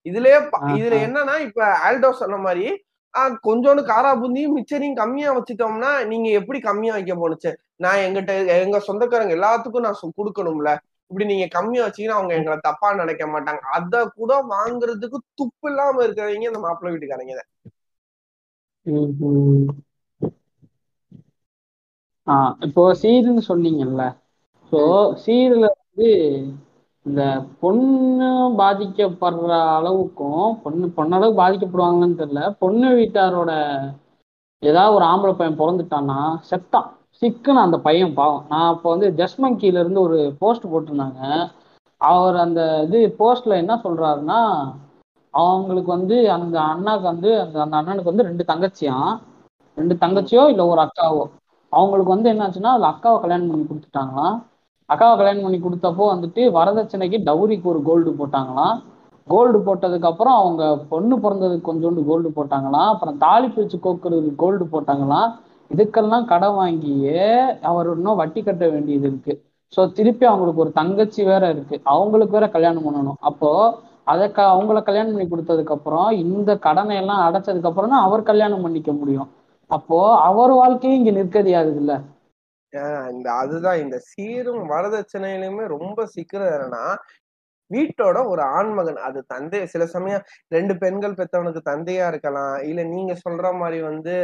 [0.07, 0.39] இதுலயே
[0.77, 2.67] இதுல என்னன்னா இப்ப ஆல்டோ சொன்ன மாதிரி
[3.15, 7.51] ஆஹ் கொஞ்சோண்டு காரா பூந்தியும் மிச்சரையும் கம்மியா வச்சுட்டோம்னா நீங்க எப்படி கம்மியா வைக்க போனுச்சு
[7.85, 8.33] நான் எங்கிட்ட
[8.65, 10.71] எங்க சொந்தக்காரங்க எல்லாத்துக்கும் நான் கொடுக்கணும்ல.
[11.11, 13.61] இப்படி நீங்க கம்மியா வச்சீங்கன்னா அவங்க எங்களை தப்பா நினைக்க மாட்டாங்க.
[13.77, 17.37] அத கூட வாங்குறதுக்கு துப்பு இல்லாம இருக்கிறவங்க இந்த மாப்பிள்ளை வீட்டுக்காரங்க
[22.27, 24.05] ஆஹ் இப்போ சீருன்னு சொன்னீங்கல்ல
[24.73, 24.81] ஸோ
[25.25, 26.09] சீருல வந்து
[27.07, 27.23] இந்த
[27.61, 33.53] பொண்ணு பாதிக்கப்படுற அளவுக்கும் பொண்ணு பொண்ணளவு பாதிக்கப்படுவாங்கன்னு தெரியல பொண்ணு வீட்டாரோட
[34.63, 36.19] ஏதாவது ஒரு ஆம்பளை பையன் பிறந்துட்டான்னா
[36.51, 36.89] செத்தான்.
[37.23, 38.43] சிக்குன்னு அந்த பையன் பாவம்.
[38.49, 41.21] நான் அப்போ வந்து ஜஸ்மங்கில இருந்து ஒரு போஸ்ட் போட்டிருந்தாங்க.
[42.01, 44.41] அவர் அந்த இது போஸ்ட்ல என்ன சொல்றாருன்னா
[45.35, 49.15] அவங்களுக்கு வந்து அந்த அண்ணாக்கு வந்து அந்த அந்த அண்ணனுக்கு வந்து ரெண்டு தங்கச்சியாம்
[49.77, 51.25] ரெண்டு தங்கச்சியோ இல்லை ஒரு அக்காவோ?
[51.73, 54.37] அவங்களுக்கு வந்து என்னாச்சுன்னா அதுல அக்காவை கல்யாணம் பண்ணி கொடுத்துட்டாங்களாம்.
[54.89, 58.77] அக்காவை கல்யாணம் பண்ணி கொடுத்தப்போ வந்துட்டு வரதட்சணைக்கு டவுரிக்கு ஒரு கோல்டு போட்டாங்களாம்.
[59.29, 62.91] கோல்டு போட்டதுக்கு அப்புறம் அவங்க பொண்ணு பிறந்ததுக்கு கொஞ்சோண்டு கோல்டு போட்டாங்களாம்.
[62.93, 65.31] அப்புறம் தாலி பிரிச்சு கோக்குறதுக்கு கோல்டு போட்டாங்களாம்.
[65.71, 67.23] இதுக்கெல்லாம் கடன் வாங்கியே
[67.63, 69.33] அவர் இன்னும் வட்டி கட்ட வேண்டியது இருக்கு.
[69.73, 71.77] ஸோ திருப்பி அவங்களுக்கு ஒரு தங்கச்சி வேற இருக்கு.
[71.95, 73.19] அவங்களுக்கு வேற கல்யாணம் பண்ணணும்.
[73.31, 73.51] அப்போ
[74.05, 78.65] அதை க அவங்கள கல்யாணம் பண்ணி கொடுத்ததுக்கு அப்புறம் இந்த கடனை எல்லாம் அடைச்சதுக்கு அப்புறம் தான் அவர் கல்யாணம்
[78.67, 79.29] பண்ணிக்க முடியும்.
[79.71, 81.95] அப்போ அவர் வாழ்க்கையும் இங்க நிற்கதியாகுது இல்ல
[82.73, 83.79] ஆஹ் இந்த அதுதான்.
[83.85, 86.85] இந்த சீரும் வரதட்சணையிலுமே ரொம்ப சீக்கிரம் என்னன்னா
[87.71, 88.97] வீட்டோட ஒரு ஆண்மகன்.
[88.97, 92.63] அது தந்தை சில சமயம் ரெண்டு பெண்கள் பெத்தவனுக்கு தந்தையா இருக்கலாம்.
[92.63, 94.15] இல்ல நீங்க சொல்ற மாதிரி வந்து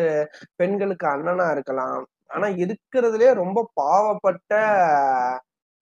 [0.57, 2.01] பெண்களுக்கு அண்ணனா இருக்கலாம்.
[2.27, 4.53] ஆனா இருக்கிறதுலே ரொம்ப பாவப்பட்ட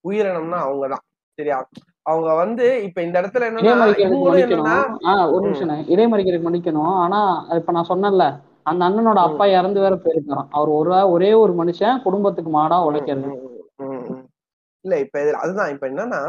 [0.05, 1.05] உயிரினம்னா அவங்கதான்.
[1.39, 1.59] சரியா?
[2.03, 6.95] அவங்க வந்து இப்ப இந்த இடத்துல என்னன்னா இடைமறிக்கிறதுக்கு இவங்களும் என்னன்னா மன்னிக்கணும்.
[7.05, 7.21] ஆனா
[7.51, 8.27] இப்ப நான் சொன்னேன்ல
[8.63, 10.51] அந்த அண்ணனோட அப்பா இறந்து வேற போயிருக்காராம்.
[10.51, 13.50] அவர் ஒரு ஒரே ஒரு மனுஷன் குடும்பத்துக்கு மாடா உழைக்கிறது.
[14.85, 15.73] இல்ல இப்ப இதுல அதுதான்.
[15.75, 16.21] இப்ப என்னன்னா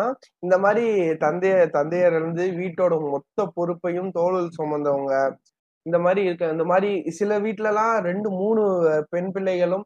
[0.43, 0.85] இந்த மாதிரி
[1.21, 5.13] தந்தைய தந்தையர் இருந்து வீட்டோட மொத்த பொறுப்பையும் தோழல் சுமந்தவங்க
[5.85, 8.63] இந்த மாதிரி இருக்க இந்த மாதிரி சில வீட்ல எல்லாம் ரெண்டு மூணு
[9.11, 9.85] பெண் பிள்ளைகளும்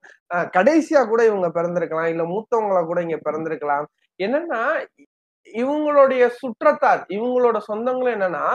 [0.56, 2.10] கடைசியா கூட இவங்க பிறந்திருக்கலாம்.
[2.14, 3.86] இல்ல மூத்தவங்களா கூட இங்க பிறந்திருக்கலாம்.
[4.20, 4.62] என்னன்னா
[5.54, 8.46] இவங்களுடைய சுற்றத்தார் இவங்களோட சொந்தங்களும் என்னன்னா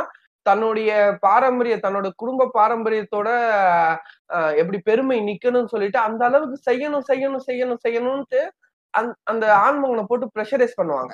[0.47, 0.91] தன்னுடைய
[1.25, 3.29] பாரம்பரிய தன்னோட குடும்ப பாரம்பரியத்தோட
[4.31, 8.41] அஹ், எப்படி பெருமை நிக்கணும்னு சொல்லிட்டு அந்த அளவுக்கு செய்யணும் செய்யணும் செய்யணும் செய்யணும்ட்டு
[9.31, 11.13] அந்த ஆண்மகனை போட்டு ப்ரெஷரைஸ் பண்ணுவாங்க.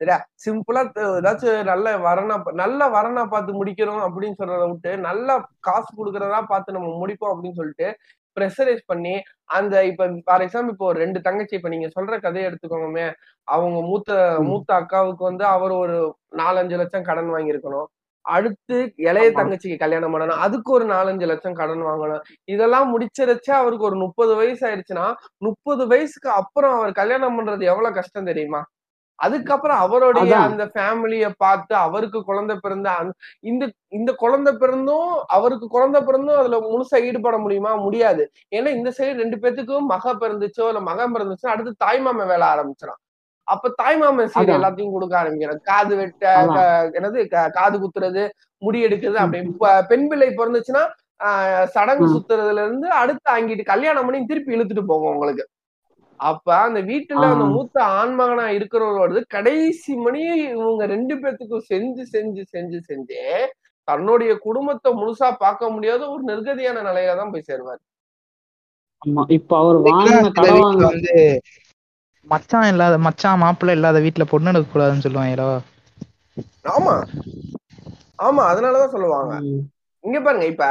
[0.00, 0.16] சரியா?
[0.44, 0.80] சிம்பிளா
[1.18, 5.28] ஏதாச்சும் நல்ல வரனா நல்ல வரனா பார்த்து முடிக்கணும் அப்படின்னு சொல்றத விட்டு நல்ல
[5.60, 7.88] காசு கொடுக்கறதா பார்த்து நம்ம முடிப்போம் அப்படின்னு சொல்லிட்டு
[8.36, 9.14] ப்ரெஷரைஸ் பண்ணி
[9.56, 13.06] அந்த இப்ப ஃபார் எக்ஸாம்பிள் இப்போ ரெண்டு தங்கச்சி இப்ப நீங்க சொல்ற கதையை எடுத்துக்கோங்கமே.
[13.48, 14.10] அவங்க மூத்த.
[14.48, 15.96] மூத்த அக்காவுக்கு வந்து அவர் ஒரு
[16.36, 17.88] நாலஞ்சு லட்சம் கடன் வாங்கியிருக்கணும்.
[18.24, 19.28] அடுத்து இளைய.
[19.38, 20.42] தங்கச்சிக்கு கல்யாணம் பண்ணணும்.
[20.46, 22.22] அதுக்கு ஒரு நாலஞ்சு லட்சம் கடன் வாங்கணும்.
[22.54, 25.06] இதெல்லாம் முடிச்சிருச்சு அவருக்கு ஒரு முப்பது வயசு ஆயிடுச்சுன்னா
[25.46, 28.62] முப்பது வயசுக்கு அப்புறம் அவர் கல்யாணம் பண்றது எவ்வளவு கஷ்டம் தெரியுமா?
[29.18, 30.32] அதுக்கப்புறம் அவருடைய.
[30.48, 32.88] அந்த ஃபேமிலிய பார்த்து அவருக்கு குழந்தை பிறந்த
[33.50, 37.72] இந்த இந்த குழந்தை பிறந்தும் அவருக்கு குழந்தை பிறந்தும் அதுல முழுசா ஈடுபட முடியுமா?
[37.86, 38.24] முடியாது.
[38.56, 43.00] ஏன்னா இந்த சைடு ரெண்டு பேத்துக்கும் மக பிறந்துச்சோ இல்ல மகன் பிறந்துச்சோ அடுத்து தாய்மாமன் வேலை ஆரம்பிச்சிடும்
[43.48, 44.56] அப்ப தாய்மாமன் சீர் அதான்.
[44.56, 46.24] எல்லாத்தையும் கொடுக்க ஆரம்பிக்கிறேன் காது வெட்ட
[46.96, 47.20] என்னது
[47.54, 48.22] காது குத்துறது
[48.62, 49.40] முடி எடுக்கிறது அப்படி.
[49.60, 50.84] ப- பெண் பிள்ளை பிறந்துச்சுன்னா
[51.20, 52.06] ஆஹ், சடங்கு.
[52.12, 55.44] சுத்துறதுல இருந்து அடுத்து அங்கிட்டு கல்யாணம் பண்ணி திருப்பி இழுத்துட்டு போகும் உங்களுக்கு
[56.20, 57.44] அப்ப அந்த வீட்டுல அந்த.
[57.52, 63.20] மூத்த ஆண்மகனா இருக்கிறவரோடது கடைசி மணி இவங்க ரெண்டு பேத்துக்கும் செஞ்சு செஞ்சு செஞ்சு செஞ்சு
[63.88, 67.80] தன்னுடைய குடும்பத்தை முழுசா பார்க்க முடியாத ஒரு நிர்கதியான நிலையில தான் போய் சேருவார்.
[69.02, 69.22] ஆமா.
[69.30, 71.14] இப்ப அவர் வந்து
[72.26, 75.48] மச்சான் இல்லாத மச்சான் மாப்பிள்ளை இல்லாத வீட்டுல பொண்ணு எடுக்க கூடாதுன்னு சொல்லுவாங்களோ
[76.72, 76.94] ஆமா.
[78.18, 79.32] ஆமா அதனாலதான் சொல்லுவாங்க.
[80.04, 80.64] இங்க பாருங்க இப்ப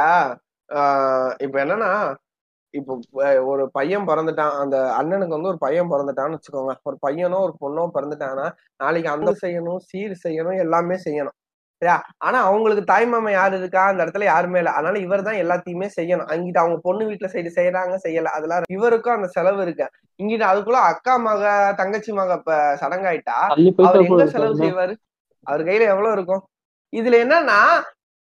[0.70, 1.90] ஆஹ் இப்ப என்னன்னா
[2.74, 2.92] இப்போ
[3.50, 6.74] ஒரு பையன் பிறந்துட்டான் அந்த அண்ணனுக்கு வந்து ஒரு பையன் பிறந்துட்டான்னு வச்சுக்கோங்க.
[6.88, 8.46] ஒரு பையனோ ஒரு பொண்ணோ பிறந்துட்டாங்கன்னா
[8.80, 11.36] நாளைக்கு அந்த செய்யணும் சீர் செய்யணும் எல்லாமே செய்யணும்.
[11.82, 11.94] சரியா?
[12.20, 13.84] ஆனா அவங்களுக்கு தாய்மாமன் யாரு இருக்கா?
[13.90, 14.72] அந்த இடத்துல யாருமே இல்லை.
[14.72, 16.28] அதனால இவர் தான் எல்லாத்தையுமே செய்யணும்.
[16.32, 18.32] அங்கிட்டு அவங்க பொண்ணு வீட்டுல சைடு செய்யறாங்க செய்யல.
[18.36, 19.86] அதெல்லாம் இவருக்கும் அந்த செலவு இருக்கு.
[20.20, 21.42] இங்கிட்டு அதுக்குள்ள அக்கா மக
[21.80, 23.38] தங்கச்சி மக இப்ப சடங்காயிட்டா
[23.86, 24.60] அவர் எங்க செலவு.
[24.62, 24.94] செய்வாரு?
[25.46, 26.44] அவர் கையில எவ்வளவு இருக்கும்?
[26.92, 27.58] இதுல என்னன்னா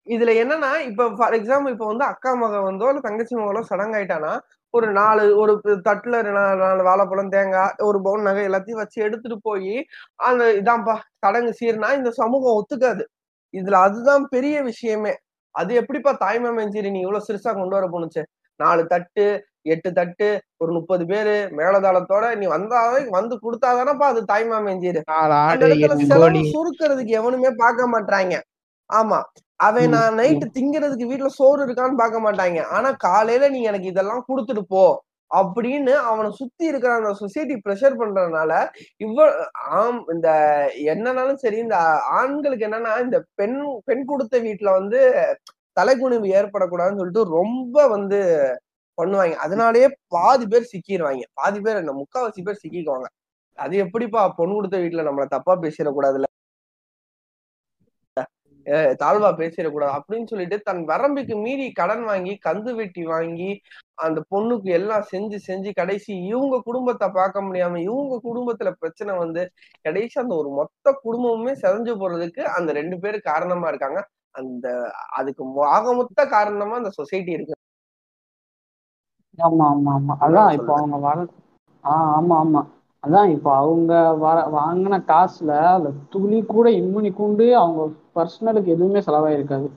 [0.07, 4.31] இதுல என்னன்னா இப்ப ஃபார் எக்ஸாம்பிள் இப்ப வந்து அக்கா மகன் வந்தோ இல்ல தங்கச்சி மகளோ சடங்காயிட்டானா
[4.73, 5.53] ஒரு நாலு ஒரு
[5.87, 9.73] தட்டுல நாலு நாலு வாழைப்பழம் தேங்காய் ஒரு பவுன் நகை எல்லாத்தையும் வச்சு எடுத்துட்டு போய்
[10.27, 13.03] அந்த இதான்ப்பா சடங்கு சீர்னா இந்த சமூகம் ஒத்துக்காது.
[13.53, 15.13] இதுல அதுதான் பெரிய விஷயமே.
[15.55, 18.21] அது எப்படிப்பா தாய்மாமன் சீரி நீ இவ்வளவு சிறுசா கொண்டு வர போனுச்சு
[18.59, 19.25] நாலு தட்டு
[19.65, 20.27] எட்டு தட்டு
[20.61, 25.85] ஒரு முப்பது பேரு மேலதாளத்தோட நீ வந்தாவே வந்து கொடுத்தாதானப்பா அது தாய்மாமன் சீரு நாலு அந்த ஆடு இடத்துல
[25.87, 28.35] எட்டு செலவு கோழி சுருக்கிறதுக்கு எவனுமே பார்க்க மாட்டாங்க
[28.89, 29.19] ஆமா.
[29.59, 32.59] அவன் நான் நைட்டு திங்கிறதுக்கு வீட்டுல சோறு இருக்கான்னு பார்க்க மாட்டாங்க.
[32.75, 34.83] ஆனா காலையில நீ எனக்கு இதெல்லாம் கொடுத்துட்டு போ.
[35.31, 38.51] அப்படின்னு அவனை சுத்தி இருக்கிற அந்த சொசைட்டி ப்ரெஷர் பண்றதுனால
[39.01, 39.17] இவ்வ
[39.79, 40.29] ஆம் இந்த
[40.91, 41.77] என்னன்னாலும் சரி இந்த
[42.19, 43.57] ஆண்களுக்கு என்னன்னா இந்த பெண்
[43.89, 45.01] பெண் கொடுத்த வீட்டுல வந்து
[45.77, 48.19] தலைக்குனிவு ஏற்படக்கூடாதுன்னு சொல்லிட்டு ரொம்ப வந்து
[48.97, 49.35] பண்ணுவாங்க.
[49.45, 53.07] அதனாலயே பாதி பேர் சிக்கிடுவாங்க பாதி பேர் என்ன முக்காவாசி பேர் சிக்கிக்குவாங்க.
[53.57, 56.28] அது எப்படிப்பா பொண்ணு கொடுத்த வீட்டுல நம்மள தப்பா பேசிடக்கூடாதுல்ல?
[58.99, 63.49] தாழ்வா பேசிடக்கூடாது அப்படின்னு சொல்லிட்டு தன் வரம்புக்கு மீறி கடன் வாங்கி கந்து வெட்டி வாங்கி
[63.97, 69.43] அந்த பொண்ணுக்கு எல்லாம் செஞ்சு செஞ்சு கடைசி இவங்க குடும்பத்தை பார்க்க முடியாம இவங்க குடும்பத்துல பிரச்சனை வந்து
[69.85, 74.01] கடைசி அந்த ஒரு மொத்த குடும்பமுமே செதஞ்சு போறதுக்கு அந்த ரெண்டு பேரும் காரணமா இருக்காங்க.
[74.35, 74.67] அந்த
[75.17, 77.55] அதுக்கு ஆக மொத்த காரணமா அந்த சொசைட்டி இருக்கு.
[79.37, 80.13] ஆமா ஆமா ஆமா.
[80.25, 81.19] அதான் இப்போ அவங்க வர
[81.83, 82.61] ஆஹ் ஆமா ஆமா.
[83.03, 83.91] அதான் இப்போ அவங்க
[84.23, 87.81] வர வாங்கின காசுல அந்த துளி கூட இம்முனி கூண்டு அவங்க
[88.17, 89.67] பர்சனலுக்கு எதுவுமே செலவாயிருக்காது.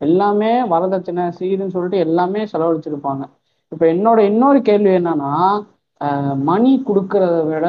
[0.00, 3.24] எல்லாமே வரதட்சணை சீருன்னு சொல்லிட்டு எல்லாமே செலவழிச்சிருப்பாங்க.
[3.72, 5.32] இப்போ என்னோட இன்னொரு கேள்வி என்னன்னா
[6.48, 7.66] மணி கொடுக்கறத விட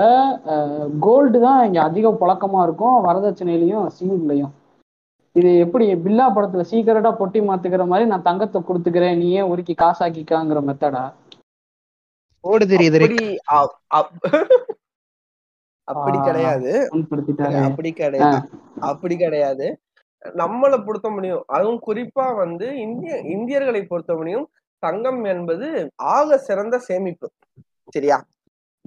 [1.06, 4.54] கோல்டு தான் இங்க அதிக புழக்கமா இருக்கும் வரதட்சணையிலையும் சீர்லையும்
[5.36, 11.04] இது எப்படி பில்லா படத்துல சீக்கிரட்டா பொட்டி மாத்துக்கிற மாதிரி நான் தங்கத்தை கொடுத்துக்கிறேன் நீயே உருக்கி காசாக்கிக்காங்கிற மெத்தடா
[12.44, 13.00] ஓடு தெரியுது
[15.92, 16.74] அப்படி கிடையாது.
[17.70, 18.50] அப்படி கிடையாது.
[18.80, 19.68] அப்படி கிடையாது.
[20.42, 24.48] நம்மளை பொறுத்த முடியும் அதுவும் குறிப்பா வந்து இந்திய இந்தியர்களை பொறுத்த முடியும்
[24.84, 27.28] தங்கம் என்பது ஆக சிறந்த சேமிப்பு.
[27.90, 28.18] சரியா?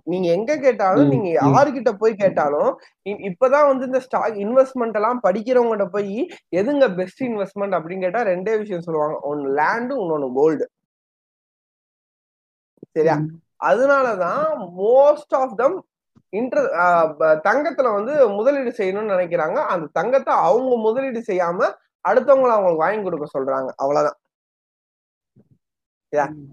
[0.04, 1.28] நீங்க எங்க கேட்டாலும் நீங்க.
[1.40, 2.70] யாருகிட்ட போய் கேட்டாலும்
[3.08, 6.14] இப்பதான் வந்து இந்த ஸ்டாக் இன்வெஸ்ட்மெண்ட் எல்லாம் படிக்கிறவங்ககிட்ட போய்
[6.56, 9.18] எதுங்க பெஸ்ட் இன்வெஸ்ட்மெண்ட் அப்படின்னு கேட்டா ரெண்டே விஷயம் சொல்லுவாங்க.
[9.22, 10.70] ஒன்னு லேண்டு இன்னொன்னு கோல்டு
[12.90, 13.16] சரியா.
[13.64, 14.44] அதனாலதான்
[14.78, 15.84] மோஸ்ட் ஆஃப் தம்
[16.32, 16.60] இன்ட்ர
[17.46, 19.58] தங்கத்துல வந்து முதலீடு செய்யணும்னு நினைக்கிறாங்க.
[19.72, 21.68] அந்த தங்கத்தை அவங்க முதலீடு செய்யாம
[22.04, 23.70] அடுத்தவங்களை அவங்களுக்கு வாங்கி கொடுக்க சொல்றாங்க.
[23.82, 24.18] அவ்வளவுதான்?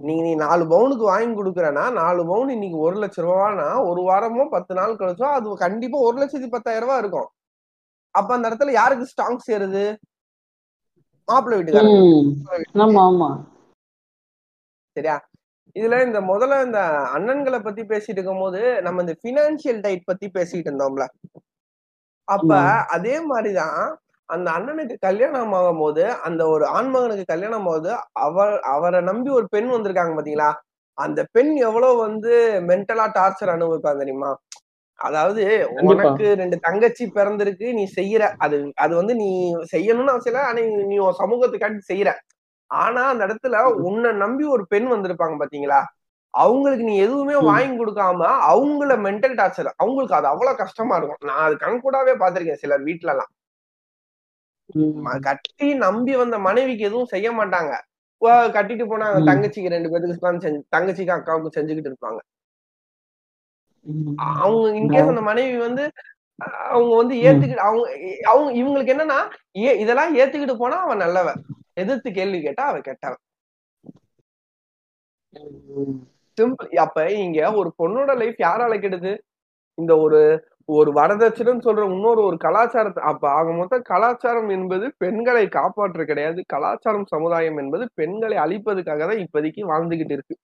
[0.08, 4.74] நீங்க நீ நாலு பவுனுக்கு வாங்கி கொடுக்குறேன்னா நாலு பவுன் இன்னைக்கு ஒரு லட்சம் ரூபான்னா ஒரு வாரமோ பத்து
[4.78, 7.30] நாள் கழிச்சோ அது கண்டிப்பா ஒரு லட்சத்தி பத்தாயிரம் ரூபாய் இருக்கும்.
[8.16, 9.84] அப்ப அந்த இடத்துல யாருக்கு ஸ்டாக் சேருது?
[11.28, 11.98] மாப்பிள்ளை வீட்டுக்காரங்க
[14.96, 15.18] சரியா?
[15.76, 16.80] இதுல இந்த முதல்ல இந்த
[17.14, 21.06] அண்ணன்களை பத்தி பேசிட்டு இருக்கும்போது நம்ம இந்த பினான்சியல் டைட் பத்தி பேசிட்டு இருந்தோம்ல
[22.28, 22.50] அப்ப.
[22.96, 23.78] அதே மாதிரிதான்
[24.30, 27.92] அந்த அண்ணனுக்கு கல்யாணம் ஆகும் போது அந்த ஒரு ஆண்மகனுக்கு கல்யாணம் ஆகும்போது
[28.26, 30.50] அவர் அவரை நம்பி ஒரு பெண் வந்திருக்காங்க பாத்தீங்களா
[30.98, 32.34] அந்த பெண் எவ்வளவு வந்து
[32.68, 34.32] மென்டலா டார்ச்சர் அனுபவிப்பாங்க தெரியுமா
[35.00, 35.44] அதாவது.
[35.90, 39.30] உனக்கு ரெண்டு தங்கச்சி பிறந்திருக்கு நீ செய்யற அது அது வந்து நீ
[39.72, 42.12] செய்யணும்னு அவசியம் இல்லை ஆனா நீ- நீ உன் சமூகத்துக்காண்டி செய்யற
[42.72, 43.56] ஆனா அந்த இடத்துல
[43.88, 45.80] உன்னை நம்பி ஒரு பெண் வந்திருப்பாங்க பாத்தீங்களா?
[46.34, 47.36] அவங்களுக்கு நீ எதுவுமே.
[47.48, 51.24] வாங்கி கொடுக்காம அவங்கள மென்டல் டார்ச்சர் அவங்களுக்கு அது அவ்வளவு கஷ்டமா இருக்கும்.
[51.26, 53.32] நான் அது கண்கூடாவே பாத்திருக்கேன் சிலர் வீட்ல எல்லாம்
[55.22, 57.72] கட்டி நம்பி வந்த மனைவிக்கு எதுவும் செய்ய மாட்டாங்க.
[58.54, 59.26] கட்டிட்டு ம்.
[59.26, 62.20] தங்கச்சிக்கு ரெண்டு பேருக்கு செஞ்சு தங்கச்சிக்கு அக்காவுக்கு செஞ்சுக்கிட்டு இருப்பாங்க.
[64.38, 65.84] அவங்க இன்கேஸ் அந்த மனைவி வந்து
[66.70, 67.86] அவங்க வந்து ஏத்துக்கிட்டு அவங்க
[68.30, 69.20] அவங்க இவங்களுக்கு என்னன்னா
[69.82, 71.40] இதெல்லாம் ஏத்துக்கிட்டு போனா அவன் நல்லவன்.
[71.80, 73.22] எதிர்த்து கேள்வி கேட்டா அவன் கெட்டவன்.
[76.38, 79.12] சிம்பிள் அப்ப இங்க ஒரு பொண்ணோட லைஃப் யாரால கெடுது
[79.78, 80.20] இந்த ஒரு
[80.70, 86.44] ஒரு வரதட்சணைன்னு சொல்ற இன்னொரு ஒரு கலாச்சாரத்தை அப்ப ஆக மொத்தம் கலாச்சாரம் என்பது பெண்களை காப்பாற்ற கிடையாது.
[86.48, 90.36] கலாச்சாரம் சமுதாயம் என்பது பெண்களை அழிப்பதுக்காக தான் இப்போதைக்கு வாழ்ந்துகிட்டு இருக்கு.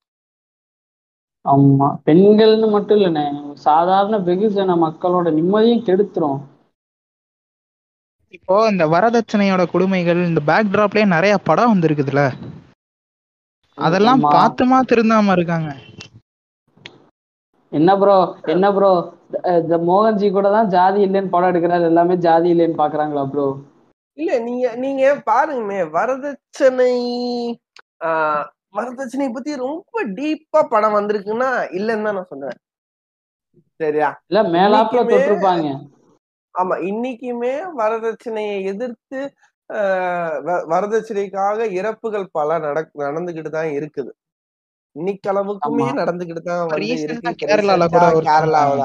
[1.46, 1.88] ஆமா.
[2.06, 3.26] பெண்கள்னு மட்டும் இல்லைண்ணே.
[3.54, 6.40] சாதாரண வெகுஜன மக்களோட நிம்மதியும் கெடுத்துரும்.
[8.36, 12.22] இப்போ இந்த வரதட்சணையோட கொடுமைகள் இந்த பேக்ட்ராப்லயே நிறைய படம் வந்திருக்குதுல.
[13.78, 14.32] அதெல்லாம் ஆமா.
[14.36, 15.70] பார்த்துமா திருந்தாம இருக்காங்க.
[17.72, 18.18] என்ன ப்ரோ
[18.54, 18.92] என்ன ப்ரோ
[19.60, 21.90] இந்த மோகன்ஜி கூட தான் ஜாதி இல்லைன்னு படம் எடுக்கிறாரு.
[21.92, 23.48] எல்லாமே ஜாதி இல்லைன்னு பாக்குறாங்களா ப்ரோ
[24.18, 26.94] இல்ல நீங்க நீங்க பாருங்கமே வரதட்சணை
[28.08, 28.46] ஆஹ்
[28.78, 29.84] வரதட்சணை பத்தி ரொம்ப
[30.18, 32.58] டீப்பா படம் வந்திருக்குன்னா இல்லைன்னு தான் நான் சொல்றேன்
[33.80, 34.10] சரியா?
[34.30, 35.68] இல்ல மேலாப்புல தொட்டிருப்பாங்க.
[36.56, 39.20] ஆமா இன்னைக்குமே வரதட்சணையை எதிர்த்து
[40.72, 44.12] வரதட்சணைக்காக இறப்புகள் பல நட நடந்துகிட்டு தான் இருக்குது.
[44.96, 46.02] இன்னைக்கு அளவுக்குமே ஆமா.
[46.02, 46.74] நடந்துகிட்டு தான்
[47.44, 48.84] கேரளால கூட கேரளாவுல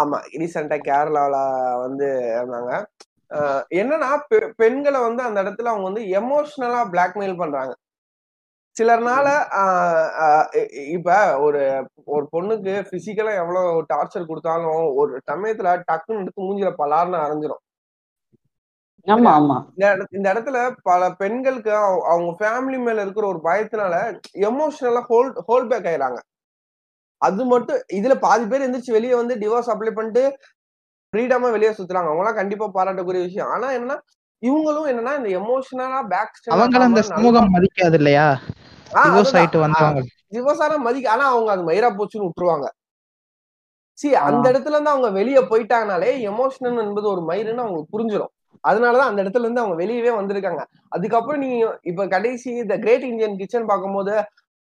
[0.00, 1.36] ஆமா ரீசெண்டா கேரளாவுல
[1.84, 2.06] வந்து
[2.38, 2.72] இருந்தாங்க.
[3.80, 4.08] என்னன்னா
[4.62, 7.72] பெண்களை வந்து அந்த இடத்துல அவங்க வந்து எமோஷனலா பிளாக்மெயில் பண்றாங்க.
[8.76, 9.26] சிலர்னால
[10.88, 11.60] இப்ப ஒரு
[12.06, 17.62] ஒரு பொண்ணுக்கு பிசிக்கலா எவ்வளவு டார்ச்சர் கொடுத்தாலும் ஒரு சமயத்துல டக்குன்னு எடுத்து மூஞ்சில பலார்னு அரைஞ்சிரும்.
[19.70, 23.94] இந்த இடத்- இந்த இடத்துல பல பெண்களுக்கு அவ- அவங்க ஃபேமிலி மேல இருக்கிற ஒரு பயத்தினால
[24.42, 26.20] எமோஷனலா ஹோல்ட் ஹோல்ட் பேக் ஆயிடுறாங்க
[27.22, 30.24] அது மட்டும் இதுல பாதி பேர் எந்திரிச்சு வெளியே வந்து டிவோர்ஸ் அப்ளை பண்ணிட்டு
[31.12, 32.08] ஃப்ரீடமா வெளியே சுத்துறாங்க.
[32.10, 33.48] அவங்களாம் கண்டிப்பா பாராட்டக்கூடிய விஷயம்.
[33.48, 33.96] ஆனா என்னன்னா
[34.42, 38.26] இவங்களும் என்னன்னா இந்த எமோஷனலா பேக் அவங்கள அந்த சமூகம் மதிக்காது இல்லையா?
[40.32, 42.66] டிவோர்ஸான மதிக்க ஆனா அவங்க அது மயிரா போச்சுன்னு விட்டுருவாங்க.
[43.98, 44.50] சி அந்த.
[44.50, 48.32] இடத்துல இருந்து அவங்க வெளியே போயிட்டாங்கனாலே எமோஷனல் என்பது ஒரு மயிருன்னு அவங்களுக்கு புரிஞ்சிடும்
[48.64, 50.62] அதனாலதான் அந்த இடத்துல இருந்து அவங்க வெளியவே வந்திருக்காங்க.
[50.88, 51.50] அதுக்கப்புறம் நீ
[51.82, 54.14] இப்ப கடைசி இந்த கிரேட் இந்தியன் கிச்சன் பார்க்கும்போது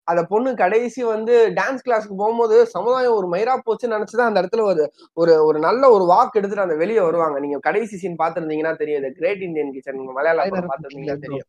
[0.09, 4.83] அந்த பொண்ணு கடைசி வந்து டான்ஸ் கிளாஸ்க்கு போகும்போது சமுதாயம் ஒரு மயிரா போச்சுன்னு நினைச்சுதான் அந்த இடத்துல ஒரு
[5.13, 7.41] ஒரு ஒரு நல்ல ஒரு வாக்கு எடுத்துட்டு அந்த வெளியே வருவாங்க.
[7.41, 9.15] நீங்க கடைசி சீன் பாத்திருந்தீங்கன்னா தெரியும்.
[9.15, 11.49] கிரேட் இந்தியன் கிச்சன் மலையாள பாத்திருந்தீங்கன்னா தெரியும்.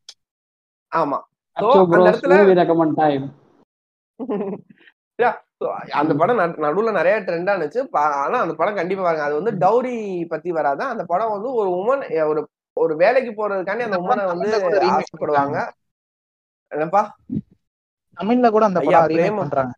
[0.91, 1.20] ஆமா.
[5.92, 7.80] அந்த படம் நடு- நடுவுல நிறைய ட்ரெண்ட் ஆனிச்சு.
[7.98, 9.96] ஆனா அந்த படம் கண்டிப்பா பாருங்க அது வந்து டவுரி
[10.28, 10.84] பத்தி வராது.
[10.84, 12.42] அந்த படம் வந்து ஒரு உமன் ஒரு
[12.78, 14.50] ஒரு வேலைக்கு போறதுக்காண்டி அந்த உமனை வந்து
[14.92, 15.58] ஆசைப்படுவாங்க.
[16.72, 17.02] என்னப்பா?
[18.18, 19.38] தமிழ்ல கூட அந்த ஐயா, படம்.
[19.38, 19.74] பண்றாங்க.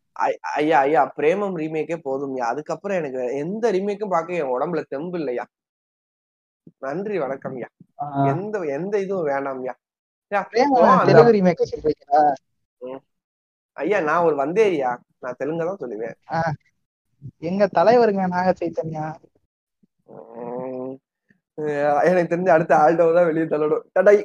[0.53, 5.45] ஐயா ஐயா பிரேமம் ரீமேக்கே போதும்யா அதுக்கப்புறம் எனக்கு எந்த ரீமேக்கும் பார்க்க என் உடம்புல தெம்பு இல்லையா?
[6.79, 7.69] நன்றி வணக்கம்யா
[8.27, 9.73] எந்த எந்த இதுவும் வேணாம்யா
[11.07, 12.21] தெலுங்கு ரீமேக் சொல்றீங்களா
[13.77, 14.89] ஐயா நான் ஒரு வந்தேரியா
[15.23, 16.15] நான் தெலுங்கு தான் சொல்லுவேன்.
[17.49, 19.05] எங்க தலைவருங்க நாக சைத்தன்யா?
[22.09, 23.85] எனக்கு தெரிஞ்ச அடுத்த ஆல்டோ தான் வெளியே தள்ளணும்.
[23.95, 24.17] டடை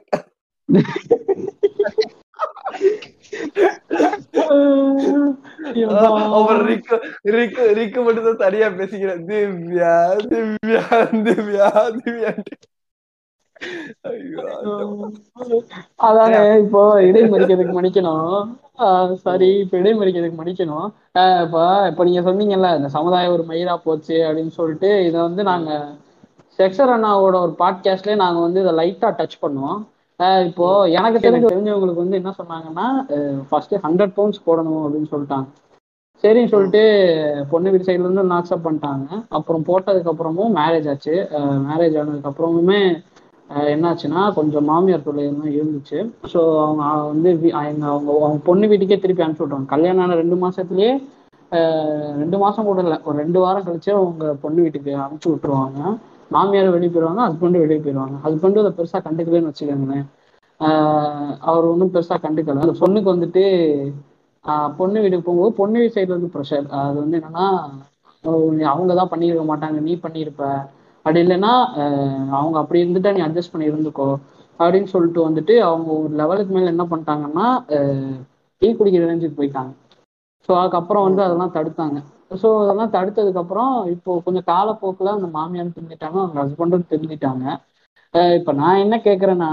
[7.79, 9.23] ரிக்கு மட்டும் தான் தனியா பேசிக்கிறேன்.
[9.31, 9.95] திவ்யா
[10.31, 10.83] திவ்யா
[11.27, 11.67] திவ்யா
[11.99, 12.31] திவ்யா.
[12.33, 12.78] ஐயோ.
[16.07, 18.33] அதானே இப்போ இடைமறிக்கிறதுக்கு மன்னிக்கணும்.
[19.25, 20.89] சாரி இப்போ இடைமறிக்கிறதுக்கு மன்னிக்கணும்.
[21.45, 25.71] இப்போ இப்போ நீங்க சொன்னீங்கல்ல இந்த சமுதாயம் ஒரு மயிரா போச்சு அப்படின்னு சொல்லிட்டு இதை வந்து நாங்க
[26.59, 29.81] செக்ஸர் அண்ணாவோட ஒரு பாட்காஸ்ட்லயே நாங்க வந்து இதை லைட்டா டச் பண்ணுவோம்.
[30.49, 30.67] இப்போ
[30.99, 32.87] எனக்கு தெரிஞ்ச தெரிஞ்சவங்களுக்கு வந்து என்ன சொன்னாங்கன்னா
[33.51, 35.49] ஃபர்ஸ்ட் ஹண்ட்ரட் பவுண்ட்ஸ் போடணும் அப்படின்னு சொல்லிட்டாங்க.
[36.23, 36.81] சரின்னு சொல்லிட்டு
[37.51, 39.07] பொண்ணு வீட்டு சைட்ல இருந்து அக்செப்ட் பண்ணிட்டாங்க.
[39.39, 41.15] அப்புறம் போட்டதுக்கு அப்புறமும் மேரேஜ் ஆச்சு.
[41.69, 42.81] மேரேஜ் ஆனதுக்கு அப்புறமுமே
[43.69, 45.99] என்னாச்சுன்னா கொஞ்சம் மாமியார் தொல்லையெல்லாம் இருந்துச்சு.
[46.33, 47.31] ஸோ அவங்க வந்து
[47.61, 47.87] அவங்க
[48.19, 49.67] அவங்க பொண்ணு வீட்டுக்கே திருப்பி அனுப்பிச்சு விட்டாங்க.
[49.67, 50.91] கல்யாணம் ஆன ரெண்டு மாசத்துலயே
[51.53, 55.81] அஹ் ரெண்டு மாசம் கூட இல்லை ஒரு ரெண்டு வாரம் கழிச்சு அவங்க பொண்ணு வீட்டுக்கு அனுப்பிச்சு விட்டுருவாங்க.
[56.31, 60.05] மாமியார் வெளியே போயிடுவாங்க ஹஸ்பண்டும் வெளியே போயிடுவாங்க ஹஸ்பண்டும் அதை பெருசா கண்டுக்கலன்னு வச்சுக்கோங்களேன்.
[60.61, 62.65] ஆஹ் அவர் ஒன்றும் பெருசா கண்டுக்கல.
[62.65, 63.45] அந்த பொண்ணுக்கு வந்துட்டு
[64.45, 67.47] ஆஹ் பொண்ணு வீட்டுக்கு போகும்போது பொண்ணு வீட்டு சைடுல வந்து ப்ரெஷர் அது வந்து என்னன்னா
[68.71, 69.79] அவங்க தான் பண்ணியிருக்க மாட்டாங்க.
[69.81, 70.45] நீ பண்ணியிருப்ப.
[71.05, 71.53] அப்படி இல்லைன்னா
[72.37, 74.09] அவங்க அப்படி இருந்துட்டா நீ அட்ஜஸ்ட் பண்ணி இருந்துக்கோ
[74.61, 77.47] அப்படின்னு சொல்லிட்டு வந்துட்டு அவங்க ஒரு லெவலுக்கு மேல என்ன பண்ணிட்டாங்கன்னா
[78.63, 79.73] டீ குடிக்கிற ரேஞ்சுக்கு போயிட்டாங்க.
[80.49, 81.99] ஸோ அதுக்கப்புறம் வந்து அதெல்லாம் தடுத்தாங்க.
[82.41, 87.45] ஸோ அதெல்லாம் தடுத்ததுக்கு அப்புறம் இப்போ கொஞ்சம் காலப்போக்கில் அந்த மாமியார் தெரிஞ்சிட்டாங்க அவங்க ஹஸ்பண்டும் தெரிஞ்சிட்டாங்க
[88.15, 89.51] அஹ் இப்ப நான் என்ன கேக்குறேன்னா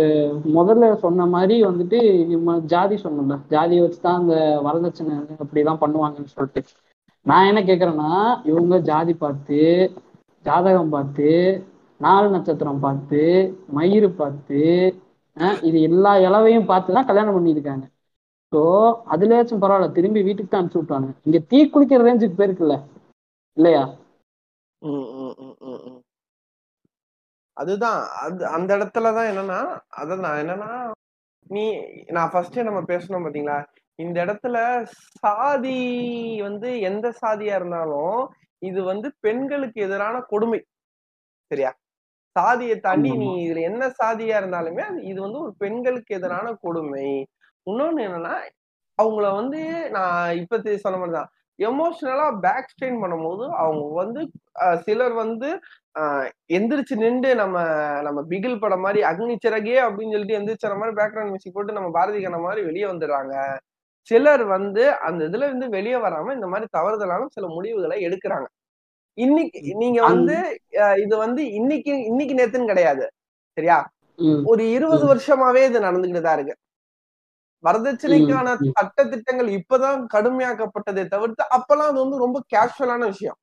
[0.00, 4.34] அஹ் முதல்ல சொன்ன மாதிரி வந்துட்டு இவங்க ஜாதி சொன்னல ஜாதியை வச்சு தான் அந்த
[4.66, 6.62] வரதட்சணை அப்படிலாம் பண்ணுவாங்கன்னு சொல்லிட்டு.
[7.26, 8.10] நான் என்ன கேட்குறேன்னா
[8.44, 9.58] இவங்க ஜாதி பார்த்து
[10.48, 11.28] ஜாதகம் பார்த்து
[12.00, 13.20] நாலு நட்சத்திரம் பார்த்து
[13.76, 14.60] மயிறு பார்த்து
[15.68, 17.84] இது எல்லா இளவையும் பார்த்து தான் கல்யாணம் பண்ணியிருக்காங்க.
[18.52, 18.60] ஸோ
[19.14, 21.08] அதுலயாச்சும் பரவாயில்ல திரும்பி வீட்டுக்கு தான் அனுப்பிச்சு விட்டாங்க.
[21.26, 22.76] இங்க தீ குளிக்கிற ரேஞ்சுக்கு போயிருக்குல்ல
[23.56, 23.82] இல்லையா?
[27.56, 29.60] அதுதான் அது அந்த இடத்துலதான் என்னன்னா
[30.00, 30.70] அதான் நான் என்னன்னா
[31.50, 31.64] நீ
[32.16, 33.58] நான் ஃபர்ஸ்டே நம்ம பேசணும் பாத்தீங்களா?
[33.98, 34.56] இந்த இடத்துல
[35.22, 35.78] சாதி
[36.46, 38.18] வந்து எந்த சாதியா இருந்தாலும்
[38.62, 40.60] இது வந்து பெண்களுக்கு எதிரான கொடுமை.
[41.50, 41.70] சரியா?
[42.36, 43.28] சாதியை தாண்டி நீ.
[43.44, 47.08] இதுல என்ன சாதியா இருந்தாலுமே இது வந்து ஒரு பெண்களுக்கு எதிரான கொடுமை.
[47.66, 48.34] இன்னொன்னு என்னன்னா
[48.98, 54.20] அவங்கள வந்து நான் இப்ப சொன்ன மாதிரிதான் எமோஷனலா பேக் ஸ்ட்ரெயின் பண்ணும்போது அவங்க வந்து
[54.82, 55.48] சிலர் வந்து
[55.96, 57.56] அஹ், எந்திரிச்சு நின்று நம்ம
[58.02, 62.20] நம்ம பிகில் படம் மாதிரி அக்னி சிறகே அப்படின்னு சொல்லிட்டு எந்திரிச்ச மாதிரி பேக்ரவுண்ட் மியூசிக் போட்டு நம்ம பாரதி
[62.20, 63.34] கண்ண மாதிரி வெளியே வந்துடுறாங்க.
[64.10, 68.46] சிலர் வந்து அந்த இதுல இருந்து வெளியே வராம இந்த மாதிரி தவறுதலான சில முடிவுகளை எடுக்கிறாங்க.
[69.18, 70.36] இன்னைக்கு நீங்க வந்து
[71.02, 73.04] இது வந்து இன்னைக்கு இன்னைக்கு நேத்துன்னு கிடையாது.
[73.56, 73.78] சரியா?
[74.46, 75.04] ஒரு இருபது.
[75.06, 76.54] வருஷமாவே இது நடந்துகிட்டு தான் இருக்கு.
[77.64, 78.48] வரதட்சணைக்கான.
[78.76, 83.38] சட்ட திட்டங்கள் இப்பதான் கடுமையாக்கப்பட்டதை தவிர்த்து அப்பெல்லாம் அது வந்து ரொம்ப கேஷுவலான விஷயம்.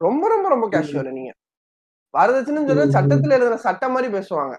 [0.00, 1.32] ரொம்ப ரொம்ப ரொம்ப கேஷுவல் நீங்க.
[2.14, 2.94] வரதட்சணைன்னு ம்.
[2.96, 4.54] சட்டத்துல எழுதுன சட்டம் மாதிரி பேசுவாங்க.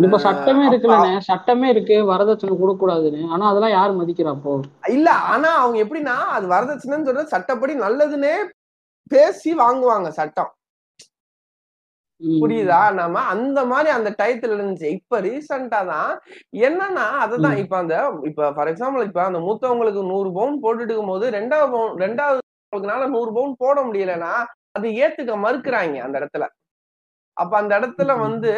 [0.00, 1.12] இப்ப சட்டமே இருக்குல்லண்ணே.
[1.20, 1.96] சட்டமே இருக்கு.
[2.04, 4.52] வரதட்சணை கொடுக்க கூடாதுன்னு ஆனா அதெல்லாம் யாரு மதிக்கிறா அப்போ?
[4.88, 8.34] இல்ல ஆனா அவங்க எப்படின்னா அது வரதட்சணைன்னு சொல்றது சட்டப்படி நல்லதுன்னே
[9.10, 10.50] பேசி வாங்குவாங்க சட்டம்.
[12.40, 12.80] புரியுதா?
[12.92, 14.90] நம்ம அந்த மாதிரி அந்த டயத்துல இருந்துச்சு.
[14.90, 16.12] இப்ப ரீசெண்டா தான்
[16.60, 17.56] என்னன்னா அதுதான்.
[17.56, 22.42] இப்ப அந்த இப்ப ஃபார் எக்ஸாம்பிள் இப்ப அந்த மூத்தவங்களுக்கு நூறு பவுன் போட்டுட்டு இருக்கும்போது ரெண்டாவது பவுன் ரெண்டாவது
[23.08, 24.32] நூறு பவுன் போட முடியலன்னா
[24.72, 26.46] அது ஏத்துக்க மறுக்கிறாங்க அந்த இடத்துல.
[27.36, 28.12] அப்ப அந்த இடத்துல.
[28.24, 28.50] வந்து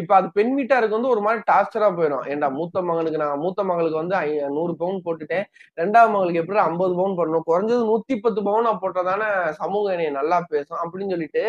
[0.00, 4.00] இப்ப அது பெண் வீட்டாருக்கு வந்து ஒரு மாதிரி டார்ச்சரா போயிடும் ஏன்டா மூத்த மகனுக்கு நான் மூத்த மகளுக்கு
[4.00, 4.16] வந்து
[4.56, 5.44] நூறு பவுன் போட்டுட்டேன்
[5.78, 9.28] ரெண்டாவது மகளுக்கு எப்படி ஐம்பது பவுன் போடணும் குறைஞ்சது நூத்தி பத்து பவுனா போட்டதானே
[9.60, 11.44] சமூகம் என்னைய நல்லா பேசும் அப்படின்னு சொல்லிட்டு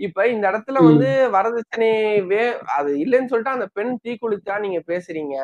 [0.00, 0.82] இப்ப இந்த இடத்துல.
[0.88, 1.90] வந்து வரதட்சணை
[2.30, 2.42] வே
[2.78, 5.36] அது இல்லைன்னு சொல்லிட்டு அந்த பெண் தீக்குளித்தா நீங்க பேசுறீங்க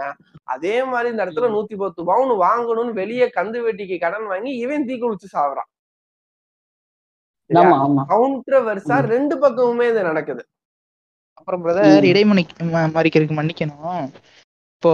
[0.55, 1.51] அதே மாதிரி இந்த இடத்துல.
[1.57, 5.71] நூத்தி பத்து பவுன் வாங்கணும்னு வெளியே கந்து வெட்டிக்கு கடன் வாங்கி இவன் தீக்குளிச்சு சாவறான்
[8.11, 8.97] கவுண்டர் வருஷா.
[9.13, 10.43] ரெண்டு பக்கமுமே இது நடக்குது
[11.39, 12.07] அப்புறம் பிரதர்.
[12.09, 12.43] இடைமணி
[12.95, 14.05] மறிக்கிறதுக்கு மன்னிக்கணும்.
[14.83, 14.93] இப்போ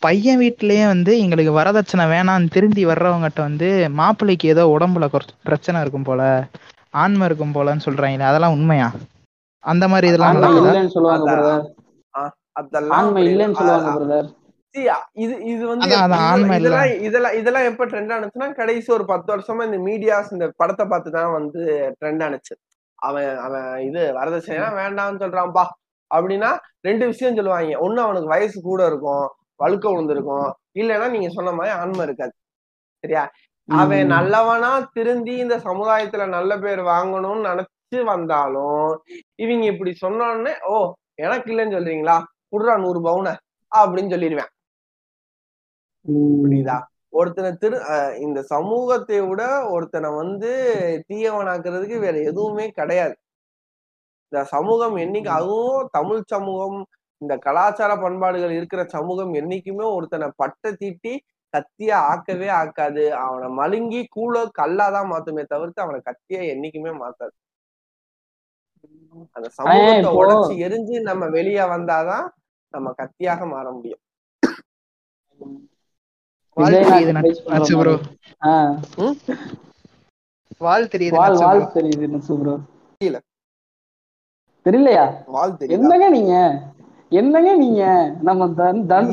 [0.00, 6.04] பையன் வீட்லயே வந்து எங்களுக்கு வரதட்சணை வேணாம்னு திருந்தி வர்றவங்ககிட்ட வந்து மாப்பிள்ளைக்கு ஏதோ உடம்புல குறைச்ச- பிரச்சனை இருக்கும்
[6.04, 6.22] போல
[6.94, 8.88] ஆன்மை இருக்கும் போலன்னு சொல்றாங்களே அதெல்லாம் உண்மையா?
[9.64, 11.30] அந்த மாதிரி இதெல்லாம் இல்லைன்னு சொல்லுவாங்க
[12.56, 13.58] அதெல்லாம் இல்லைன்னு இல்ல.
[13.60, 14.28] சொல்லுவாங்க
[15.18, 15.86] இது இது வந்து
[16.58, 16.74] இதெல்லாம்.
[17.06, 21.32] இதெல்லாம் இதெல்லாம் எப்ப ட்ரெண்ட் ஆனுச்சுன்னா கடைசி ஒரு பத்து வருஷமா இந்த மீடியாஸ் இந்த படத்தை பார்த்து தான்
[21.32, 21.62] வந்து
[22.00, 22.54] ட்ரெண்ட் ஆனுச்சு.
[22.98, 25.64] அவன் அவன் இது வரதட்சணைனா வேண்டாம்னு சொல்றான்பா
[26.14, 27.76] அப்படின்னா ரெண்டு விஷயம் சொல்லுவாங்க.
[27.86, 29.26] ஒண்ணு அவனுக்கு வயசு கூட இருக்கும்
[29.60, 30.48] வழுக்க விழுந்திருக்கும்
[30.80, 32.32] இல்லைன்னா நீங்க சொன்ன மாதிரி ஆண்மை இருக்காது.
[33.04, 33.24] சரியா?
[33.68, 34.06] அவன்.
[34.06, 38.88] நல்லவனா திருந்தி இந்த சமுதாயத்துல நல்ல பேர் வாங்கணும்னு நினைச்சு வந்தாலும்
[39.34, 40.76] இவங்க இப்படி சொன்னோடனே ஓ
[41.14, 42.16] எனக்கு இல்லைன்னு சொல்றீங்களா?
[42.52, 43.28] குடுறா நூறு பவுன
[43.72, 44.50] அப்படின்னு சொல்லிடுவேன்.
[46.42, 46.76] புரியுதா?
[47.12, 47.76] ஒருத்தனை திரு
[48.18, 50.50] இந்த சமூகத்தை விட ஒருத்தனை வந்து
[51.08, 53.14] தீயவனாக்குறதுக்கு வேற எதுவுமே கிடையாது.
[54.32, 56.78] இந்த சமூகம் என்னைக்கு அதுவும் தமிழ் சமூகம்
[57.22, 61.12] இந்த கலாச்சார பண்பாடுகள் இருக்கிற சமூகம் என்னைக்குமே ஒருத்தனை பட்டை தீட்டி
[61.54, 63.04] கத்தியா ஆக்கவே ஆக்காது.
[63.22, 67.34] அவனை மழுங்கி கூழ கல்லாதான் மாத்துமே தவிர்த்து அவனை கத்தியா என்னைக்குமே மாத்தாது.
[69.36, 72.26] அந்த சமூகத்தை உடைச்சு எரிஞ்சு நம்ம வெளியே வந்தாதான்
[72.74, 74.02] நம்ம கத்தியாக மாற முடியும்.
[76.56, 76.76] வாழ்
[80.94, 82.54] தெரியுது வாழ் தெரியுது ப்ரோ.
[84.66, 85.04] தெரியலையா?
[85.76, 86.34] என்னங்க நீங்க?
[87.12, 87.82] என்னங்க நீங்க?
[88.22, 89.08] நம்ம தன் தன்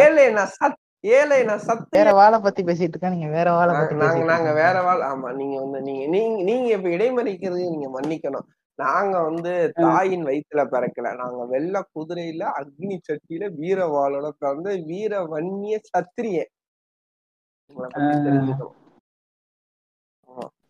[0.00, 0.82] ஏழை நான் சத்
[1.14, 4.50] ஏழை நான் சத்து வேற வாழை பத்தி பேசிட்டு இருக்கா நீங்க வேற வாழை நாங்க பத்தி நாங்க நாங்க.
[4.60, 8.46] வேற வாழ் ஆமா நீங்க வந்து நீங்க நீங்க நீங்க இப்ப இடைமறிக்கிறது நீங்க மன்னிக்கணும்.
[8.78, 11.10] நாங்க வந்து தாயின் வயித்துல பிறக்கல.
[11.20, 16.52] நாங்க வெள்ள குதிரையில அக்னி சட்டியில வீர வாளோட பிறந்த வீர வன்னிய சத்திரியன்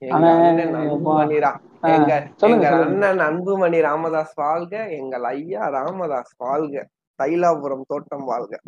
[0.02, 0.18] எங்க
[2.78, 6.88] அண்ணன் அன்புமணி ராமதாஸ் வாழ்க எங்கள் ஐயா ராமதாஸ் வாழ்க
[7.18, 8.60] தைலாபுரம் தோட்டம் வாழ்க.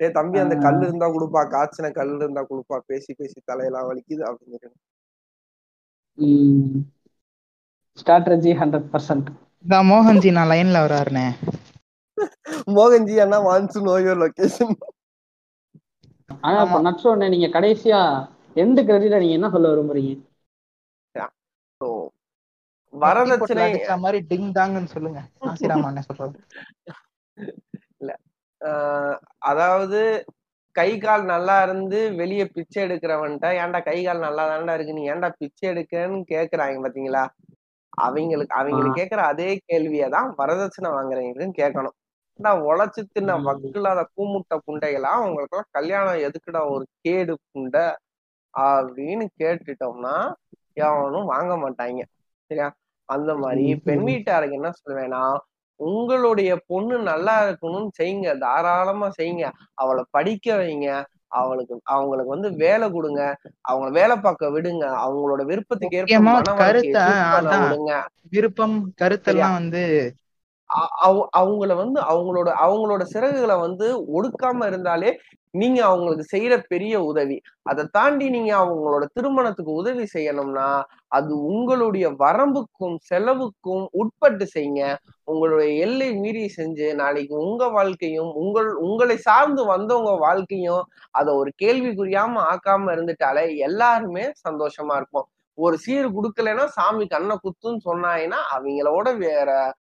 [0.00, 0.56] ஏ தம்பி அந்த.
[0.64, 4.70] கல் இருந்தா கொடுப்பா காய்ச்சின கல் இருந்தா கொடுப்பா பேசி பேசி தலையெல்லாம் வலிக்குது அப்படின்னு
[7.98, 9.28] ஸ்ட்ராட்டஜி ஹண்ட்ரட் பர்சன்ட்
[9.64, 11.26] இதான் மோகன்ஜி நான் லைன்ல வராருனே.
[12.74, 13.38] மோகன்ஜி அண்ணா
[13.84, 14.76] நோ யுவர் லொகேஷன்
[16.42, 16.64] ஆனா
[17.06, 20.14] ஒண்ணு நீங்க கடைசியா எந்த கிரெடிட்ல நீங்க என்ன சொல்ல விரும்புறீங்க?
[22.92, 25.20] வரதட்சணை அடிச்ச மாதிரி டிங் தாங்கன்னு சொல்லுங்க.
[25.48, 26.36] ஆசிராமா என்ன சொல்றது.
[28.60, 29.16] ஆஹ்
[29.50, 30.00] அதாவது
[30.76, 34.92] கை கால் நல்லா இருந்து வெளியே பிச்சை எடுக்கிறவன்ட்ட ஏன்டா கை கால் நல்லா தான்டா இருக்கு?
[34.92, 37.24] நீ ஏன்டா பிச்சை எடுக்கன்னு கேக்குறாங்க பாத்தீங்களா?
[37.98, 41.96] அவங்களுக்கு அவங்களுக்கு கேக்குற அதே கேள்வியதான் வரதட்சணை வாங்குறவங்களுக்கும் கேட்கணும்.
[42.40, 43.32] நான் உழைச்சு தின்ன.
[43.44, 45.10] வக்கில்லாத கூமுட்டை புண்டைகளா?
[45.18, 47.84] அவங்களுக்கு எல்லாம் கல்யாணம் எதுக்குடா ஒரு கேடு புண்டை?
[48.64, 50.14] அப்படின்னு கேட்டுட்டோம்னா
[50.80, 52.00] எவனும் வாங்க மாட்டாங்க.
[52.50, 52.68] சரியா?
[53.08, 53.64] அந்த மாதிரி.
[53.84, 55.22] பெண் வீட்டாருக்கு என்ன சொல்லுவேன்னா
[55.80, 59.46] உங்களுடைய பொண்ணு நல்லா இருக்கணும்னு செய்யுங்க தாராளமா செய்யுங்க.
[59.74, 60.88] அவளை படிக்க வைங்க
[61.34, 63.22] அவளுக்கு அவங்களுக்கு வந்து வேலை கொடுங்க
[63.62, 66.10] அவங்க வேலை பார்க்க விடுங்க அவங்களோட விருப்பத்துக்கு ஏற்ப.
[67.64, 67.94] விடுங்க.
[68.30, 69.82] விருப்பம் கருத்தெல்லாம் வந்து
[71.38, 73.86] அவங்கள வந்து அவங்களோட அவங்களோட சிறகுகளை வந்து
[74.16, 75.10] ஒடுக்காம இருந்தாலே
[75.54, 77.36] நீங்க அவங்களுக்கு செய்யற பெரிய உதவி.
[77.62, 80.68] அதை தாண்டி நீங்க அவங்களோட திருமணத்துக்கு உதவி செய்யணும்னா
[81.08, 84.82] அது உங்களுடைய வரம்புக்கும் செலவுக்கும் உட்பட்டு செய்யுங்க.
[85.24, 90.82] உங்களுடைய எல்லை மீறி செஞ்சு நாளைக்கு உங்க வாழ்க்கையும் உங்கள் உங்களை சார்ந்து வந்தவங்க வாழ்க்கையும்
[91.12, 95.28] அதை ஒரு கேள்விக்குறியாம ஆக்காம இருந்துட்டாலே எல்லாருமே சந்தோஷமா இருப்போம்.
[95.58, 99.50] ஒரு சீர் கொடுக்கலன்னா சாமி கண்ணை குத்துன்னு சொன்னாங்கன்னா அவங்களோட வேற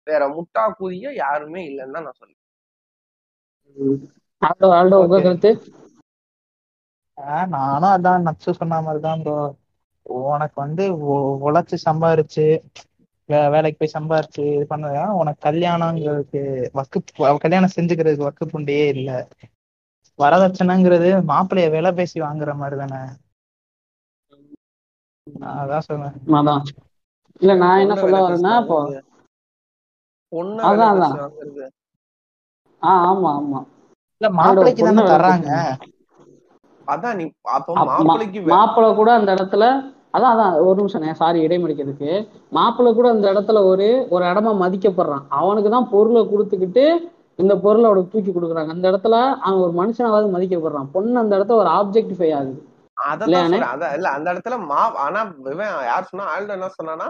[0.07, 2.37] வேற முட்டா கூதிய யாருமே இல்லைன்னு தான் நான் சொல்லுவேன்.
[4.41, 5.17] ஆல்டோ ஆல்டோ உங்க.
[5.19, 5.51] கருத்து?
[7.17, 9.37] ஆஹ் நானும் அதான் நச்சு சொன்ன மாதிரிதான் ப்ரோ
[10.27, 10.83] உனக்கு வந்து
[11.45, 12.45] உழைச்சு சம்பாரிச்சு
[13.29, 15.03] வே- வேலைக்கு போய் சம்பாரிச்சு இது பண்ணதா.
[15.17, 16.41] உனக்கு கல்யாணங்கிறதுக்கு
[16.73, 16.99] வக்கு
[17.39, 19.11] கல்யாணம் செஞ்சுக்கிறதுக்கு வக்கு புண்டையே இல்ல.
[20.19, 23.01] வரதட்சணைங்கிறது மாப்பிள்ளைய விலை பேசி வாங்குற மாதிரி தானே
[25.55, 26.15] அதான் சொன்னேன்.
[26.39, 26.63] அதான்.
[27.41, 28.77] இல்ல நான் என்ன சொல்ல வரேன்னா இப்போ
[30.69, 31.11] அதான், அதான்.
[31.11, 31.65] பேசி வாங்குறது.
[32.81, 33.59] ஆ ஆமா ஆமா.
[34.21, 35.49] இல்ல மாப்பிள்ளைக்கு தானே தர்றாங்க.
[36.87, 39.65] அதான் நீ அப்ப அப்ப மா- மாப்பிள்ளைக்கு வே- மாப்பிள்ளை கூட அந்த இடத்துல
[40.13, 42.11] அதான் அதான் ஒரு நிமிஷம் சாரி இடைமறிக்கிறதுக்கு
[42.51, 45.25] மாப்பிள்ளை கூட அந்த இடத்துல ஒரு ஒரு இடமா மதிக்கப்படுறான்.
[45.39, 46.85] அவனுக்கு தான் பொருளை கொடுத்துக்கிட்டு
[47.39, 48.69] இந்த பொருளை அவனுக்கு தூக்கி கொடுக்குறாங்க.
[48.69, 50.89] அந்த இடத்துல அவன் ஒரு மனுஷனாவது மதிக்கப்படுறான்.
[50.91, 52.59] பொண்ணு அந்த இடத்துல ஒரு ஆப்ஜெக்டிஃபை ஆகுது.
[52.97, 53.53] அதான்
[53.93, 57.07] இல்ல அந்த இடத்துல மா ஆனா இவன் யார் சொன்னா ஆல்டோ என்ன சொன்னானா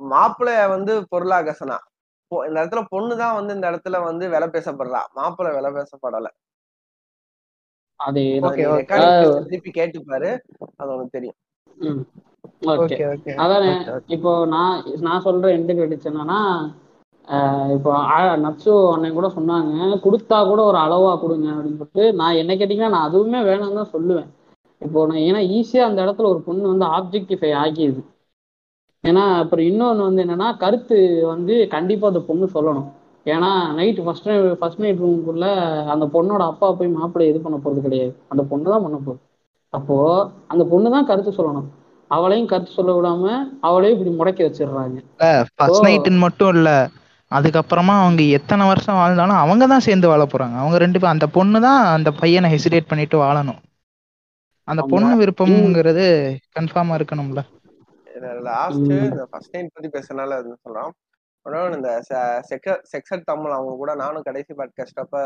[0.00, 1.78] மாப்பிள்ளைய வந்து பொருளாக சொன்னா.
[2.48, 5.00] இந்த இடத்துல பொண்ணுதான் வந்து இந்த இடத்துல வந்து விலை பேசப்படுறா.
[5.18, 6.28] மாப்பிள்ளை விலை பேசப்படல.
[9.44, 10.30] திருப்பி கேட்டு பாரு
[10.78, 11.38] அது உனக்கு தெரியும்.
[13.44, 13.72] அதானே
[14.16, 14.76] இப்போ நான்
[15.06, 16.38] நான் சொல்ற எந்த கிரெடிட்ஸ் என்னன்னா
[17.28, 17.90] ஆஹ் இப்போ
[18.44, 19.74] நட்சு அண்ணன் கூட சொன்னாங்க
[20.04, 24.30] கொடுத்தா கூட ஒரு அளவா கொடுங்க அப்படின்னு சொல்லிட்டு நான் என்ன கேட்டீங்கன்னா நான் அதுவுமே வேணாம்னு தான் சொல்லுவேன்.
[24.82, 28.02] இப்போ நான் ஏன்னா ஈஸியா அந்த இடத்துல ஒரு பொண்ணு வந்து ஆப்ஜெக்டிஃபை ஆக்கிடுது
[29.04, 30.96] ஏன்னா அப்புறம் இன்னொன்று வந்து என்னன்னா கருத்து
[31.26, 32.88] வந்து கண்டிப்பா அந்த பொண்ணு சொல்லணும்.
[33.26, 33.48] ஏன்னா
[33.78, 34.28] நைட்டு ஃபர்ஸ்ட்
[34.58, 35.46] ஃபர்ஸ்ட் நைட் ரூமுக்குள்ள
[35.86, 38.12] அந்த பொண்ணோட அப்பா போய் மாப்பிள்ளை இது பண்ண போறது கிடையாது.
[38.28, 39.20] அந்த பொண்ணு தான் பண்ண போகுது.
[39.72, 39.96] அப்போ
[40.48, 41.68] அந்த பொண்ணு தான் கருத்து சொல்லணும்.
[42.10, 43.24] அவளையும் கருத்து சொல்ல விடாம
[43.60, 44.98] அவளையும் இப்படி முடக்கி வச்சிடுறாங்க.
[45.50, 45.84] ஃபர்ஸ்ட்.
[45.86, 46.70] நைட்டுன்னு மட்டும் இல்ல.
[47.30, 50.56] அதுக்கப்புறமா அவங்க எத்தனை வருஷம் வாழ்ந்தாலும் அவங்க தான் சேர்ந்து வாழ போறாங்க.
[50.62, 53.60] அவங்க ரெண்டு பேரும் அந்த பொண்ணு தான் அந்த பையனை ஹெசிடேட் பண்ணிட்டு வாழணும்.
[54.68, 54.82] அந்த.
[54.92, 56.04] பொண்ணு விருப்பம்ங்கிறது
[56.56, 57.42] கன்ஃபார்மா இருக்கணும்ல.
[58.42, 58.80] லாஸ்ட்.
[59.06, 60.92] இந்த ஃபர்ஸ்ட் நைட் பத்தி பேசுறதுனால அது சொல்றான்
[61.36, 61.90] அப்புறம் இந்த
[62.92, 65.20] செக்ஸட் தமிழ் அவங்க கூட நானும் கடைசி பாட்காஸ்ட் அப்ப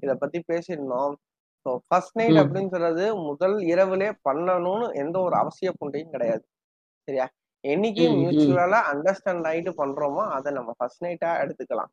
[0.00, 1.14] இத பத்தி பேசியிருந்தோம்
[1.66, 2.38] ஸோ ஃபர்ஸ்ட் நைட்.
[2.42, 6.44] அப்படின்னு சொல்றது முதல் இரவுலே பண்ணணும்னு எந்த ஒரு அவசிய புண்டையும் கிடையாது
[7.08, 7.26] சரியா
[7.64, 8.04] என்னைக்கு.
[8.20, 11.90] மியூச்சுவலா அண்டர்ஸ்டாண்ட் ஆயிட்டு பண்றோமோ அதை நம்ம ஃபர்ஸ்ட் நைட்டா எடுத்துக்கலாம்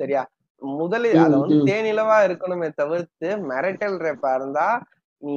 [0.00, 0.22] சரியா
[0.62, 1.56] முதலில் அதை வந்து.
[1.70, 4.66] தேனிலவா இருக்கணுமே தவிர்த்து மெரட்டல் ரேப்பா இருந்தா
[5.22, 5.34] நீ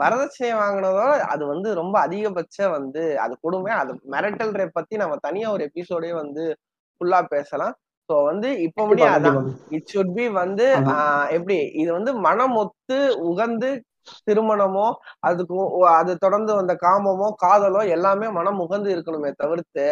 [0.00, 3.72] வரதட்சணை வாங்கினதோட அது வந்து ரொம்ப அதிகபட்ச வந்து அது கொடுமை.
[3.80, 6.44] அது மிரட்டல் ரேப் பத்தி நம்ம தனியா ஒரு எபிசோடே வந்து
[7.00, 7.74] ஃபுல்லா பேசலாம்.
[8.08, 9.50] ஸோ வந்து இப்போ முடிய கண்டிப்பா, அதான்.
[9.76, 10.66] இட் சுட் பி வந்து
[11.36, 11.58] எப்படி?
[11.82, 12.98] இது வந்து மனம் ஒத்து
[13.30, 13.70] உகந்து
[14.28, 14.86] திருமணமோ
[15.28, 15.56] அதுக்கு
[15.98, 19.86] அது தொடர்ந்து வந்த காமமோ காதலோ எல்லாமே மனம் உகந்து இருக்கணுமே தவிர்த்து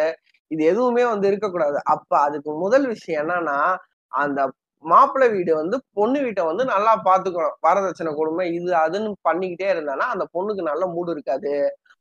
[0.51, 1.79] இது எதுவுமே வந்து இருக்கக்கூடாது.
[1.95, 3.59] அப்ப அதுக்கு முதல் விஷயம் என்னன்னா
[4.13, 4.41] அந்த
[4.85, 7.57] மாப்பிள்ளை வீடு வந்து பொண்ணு வீட்டை வந்து நல்லா பாத்துக்கணும்.
[7.61, 11.55] வரதட்சணை கொடுமை இது அதுன்னு பண்ணிக்கிட்டே இருந்தானா அந்த பொண்ணுக்கு நல்ல மூடு இருக்காது.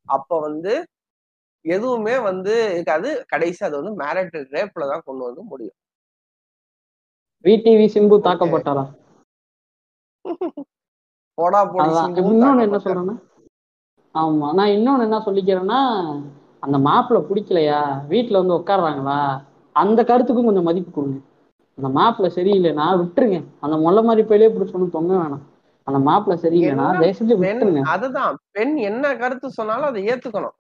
[0.08, 0.74] அப்ப வந்து
[1.66, 3.10] எதுவுமே வந்து இருக்காது.
[3.34, 5.78] கடைசி அது வந்து மேரிட்டல் ரேப்ல தான் கொண்டு வந்து முடியும்.
[7.46, 8.86] விடிவி சிம்பு தாக்கப்பட்டாரா?
[11.38, 11.90] போடா போடி
[12.32, 12.78] இன்னொன்னு என்ன.
[12.86, 13.16] சொல்றேன்னா
[14.16, 15.80] ஆமா நான் இன்னொன்னு என்ன சொல்லிக்கிறேன்னா
[16.64, 17.80] அந்த மாப்பிள்ளை பிடிக்கலையா?
[18.12, 19.20] வீட்டுல வந்து உட்காடுறாங்களா
[19.76, 21.20] அந்த கருத்துக்கும் கொஞ்சம் மதிப்பு கொடுங்க.
[21.78, 23.44] அந்த மாப்பிள்ளை சரியில்லைன்னா விட்டுருங்க.
[23.60, 25.42] அந்த முல்லை மாதிரி போயிலே பிடிச்சொன்னு தொங்க வேணாம்.
[25.84, 27.82] அந்த மாப்பிள்ளை சரியில்லைன்னா என்ன தயவு செஞ்சு பெண் விட்டுருங்க.
[27.82, 28.38] அதுதான்.
[28.52, 30.56] பெண் என்ன கருத்து சொன்னாலும் அதை ஏத்துக்கணும்.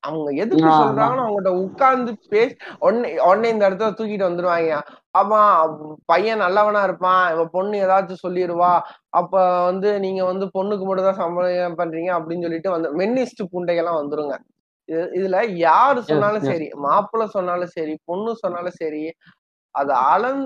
[0.00, 4.80] அவங்க எதுக்கு சொல்றாங்கன்னு அவங்ககிட்ட உட்கார்ந்து பேசி உடனே உடனே இந்த இடத்துல தூக்கிட்டு வந்துருவாங்க
[5.18, 7.32] ஆமா அவ- பையன் நல்லவனா இருப்பான்.
[7.32, 12.70] இவன் பொண்ணு ஏதாச்சும் சொல்லிடுவா அப்ப வந்து நீங்க வந்து பொண்ணுக்கு மட்டும் தான் சம்பளம் பண்றீங்க அப்படின்னு சொல்லிட்டு
[12.70, 14.38] வந்து மென்னிஸ்ட் புண்டைகள்லாம் வந்துருங்க.
[14.92, 16.42] இது- இதுல யாரு சொன்னாலும்.
[16.42, 19.12] சரி மாப்பிள்ளை சொன்னாலும் சரி பொண்ணு சொன்னாலும் சரி
[19.74, 20.42] அது ஆளன்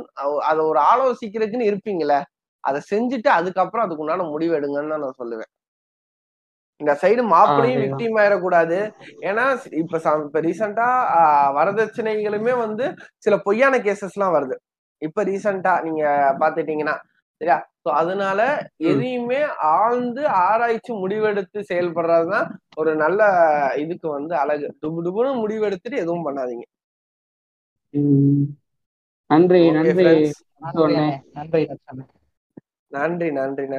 [0.50, 2.18] அதை ஒரு ஆலோசிக்கிறதுக்குன்னு இருப்பீங்களே
[2.64, 5.50] அதை செஞ்சுட்டு அதுக்கப்புறம் அதுக்கு உண்டான முடிவு எடுங்கன்னு தான் நான் சொல்லுவேன்.
[6.80, 7.82] இந்த சைடு மாப்பிளையும்.
[7.84, 8.78] விக்டிம் ஆயிடக்கூடாது.
[9.28, 10.88] ஏன்னா இப்ப இப்ப ரீசெண்டா
[11.58, 12.86] வரதட்சணைகளுமே வந்து
[13.24, 14.56] சில பொய்யான கேசஸ் எல்லாம் வருது.
[15.02, 16.02] இப்ப ரீசெண்டா நீங்க
[16.42, 16.96] பாத்துட்டீங்கன்னா
[17.40, 17.56] சரியா?
[17.84, 18.40] சோ அதனால
[18.90, 19.40] எதையுமே
[19.72, 23.20] ஆழ்ந்து ஆராய்ச்சி முடிவெடுத்து செயல்படுறதுதான் ஒரு நல்ல
[23.76, 24.68] இதுக்கு வந்து அழகு.
[24.82, 26.64] டுபு டுபுன்னு முடிவெடுத்துட்டு எதுவும் பண்ணாதீங்க.
[29.72, 30.06] நன்றி
[30.90, 31.02] நன்றி
[31.34, 31.62] நன்றி.
[32.92, 33.66] நன்றி நன்றி.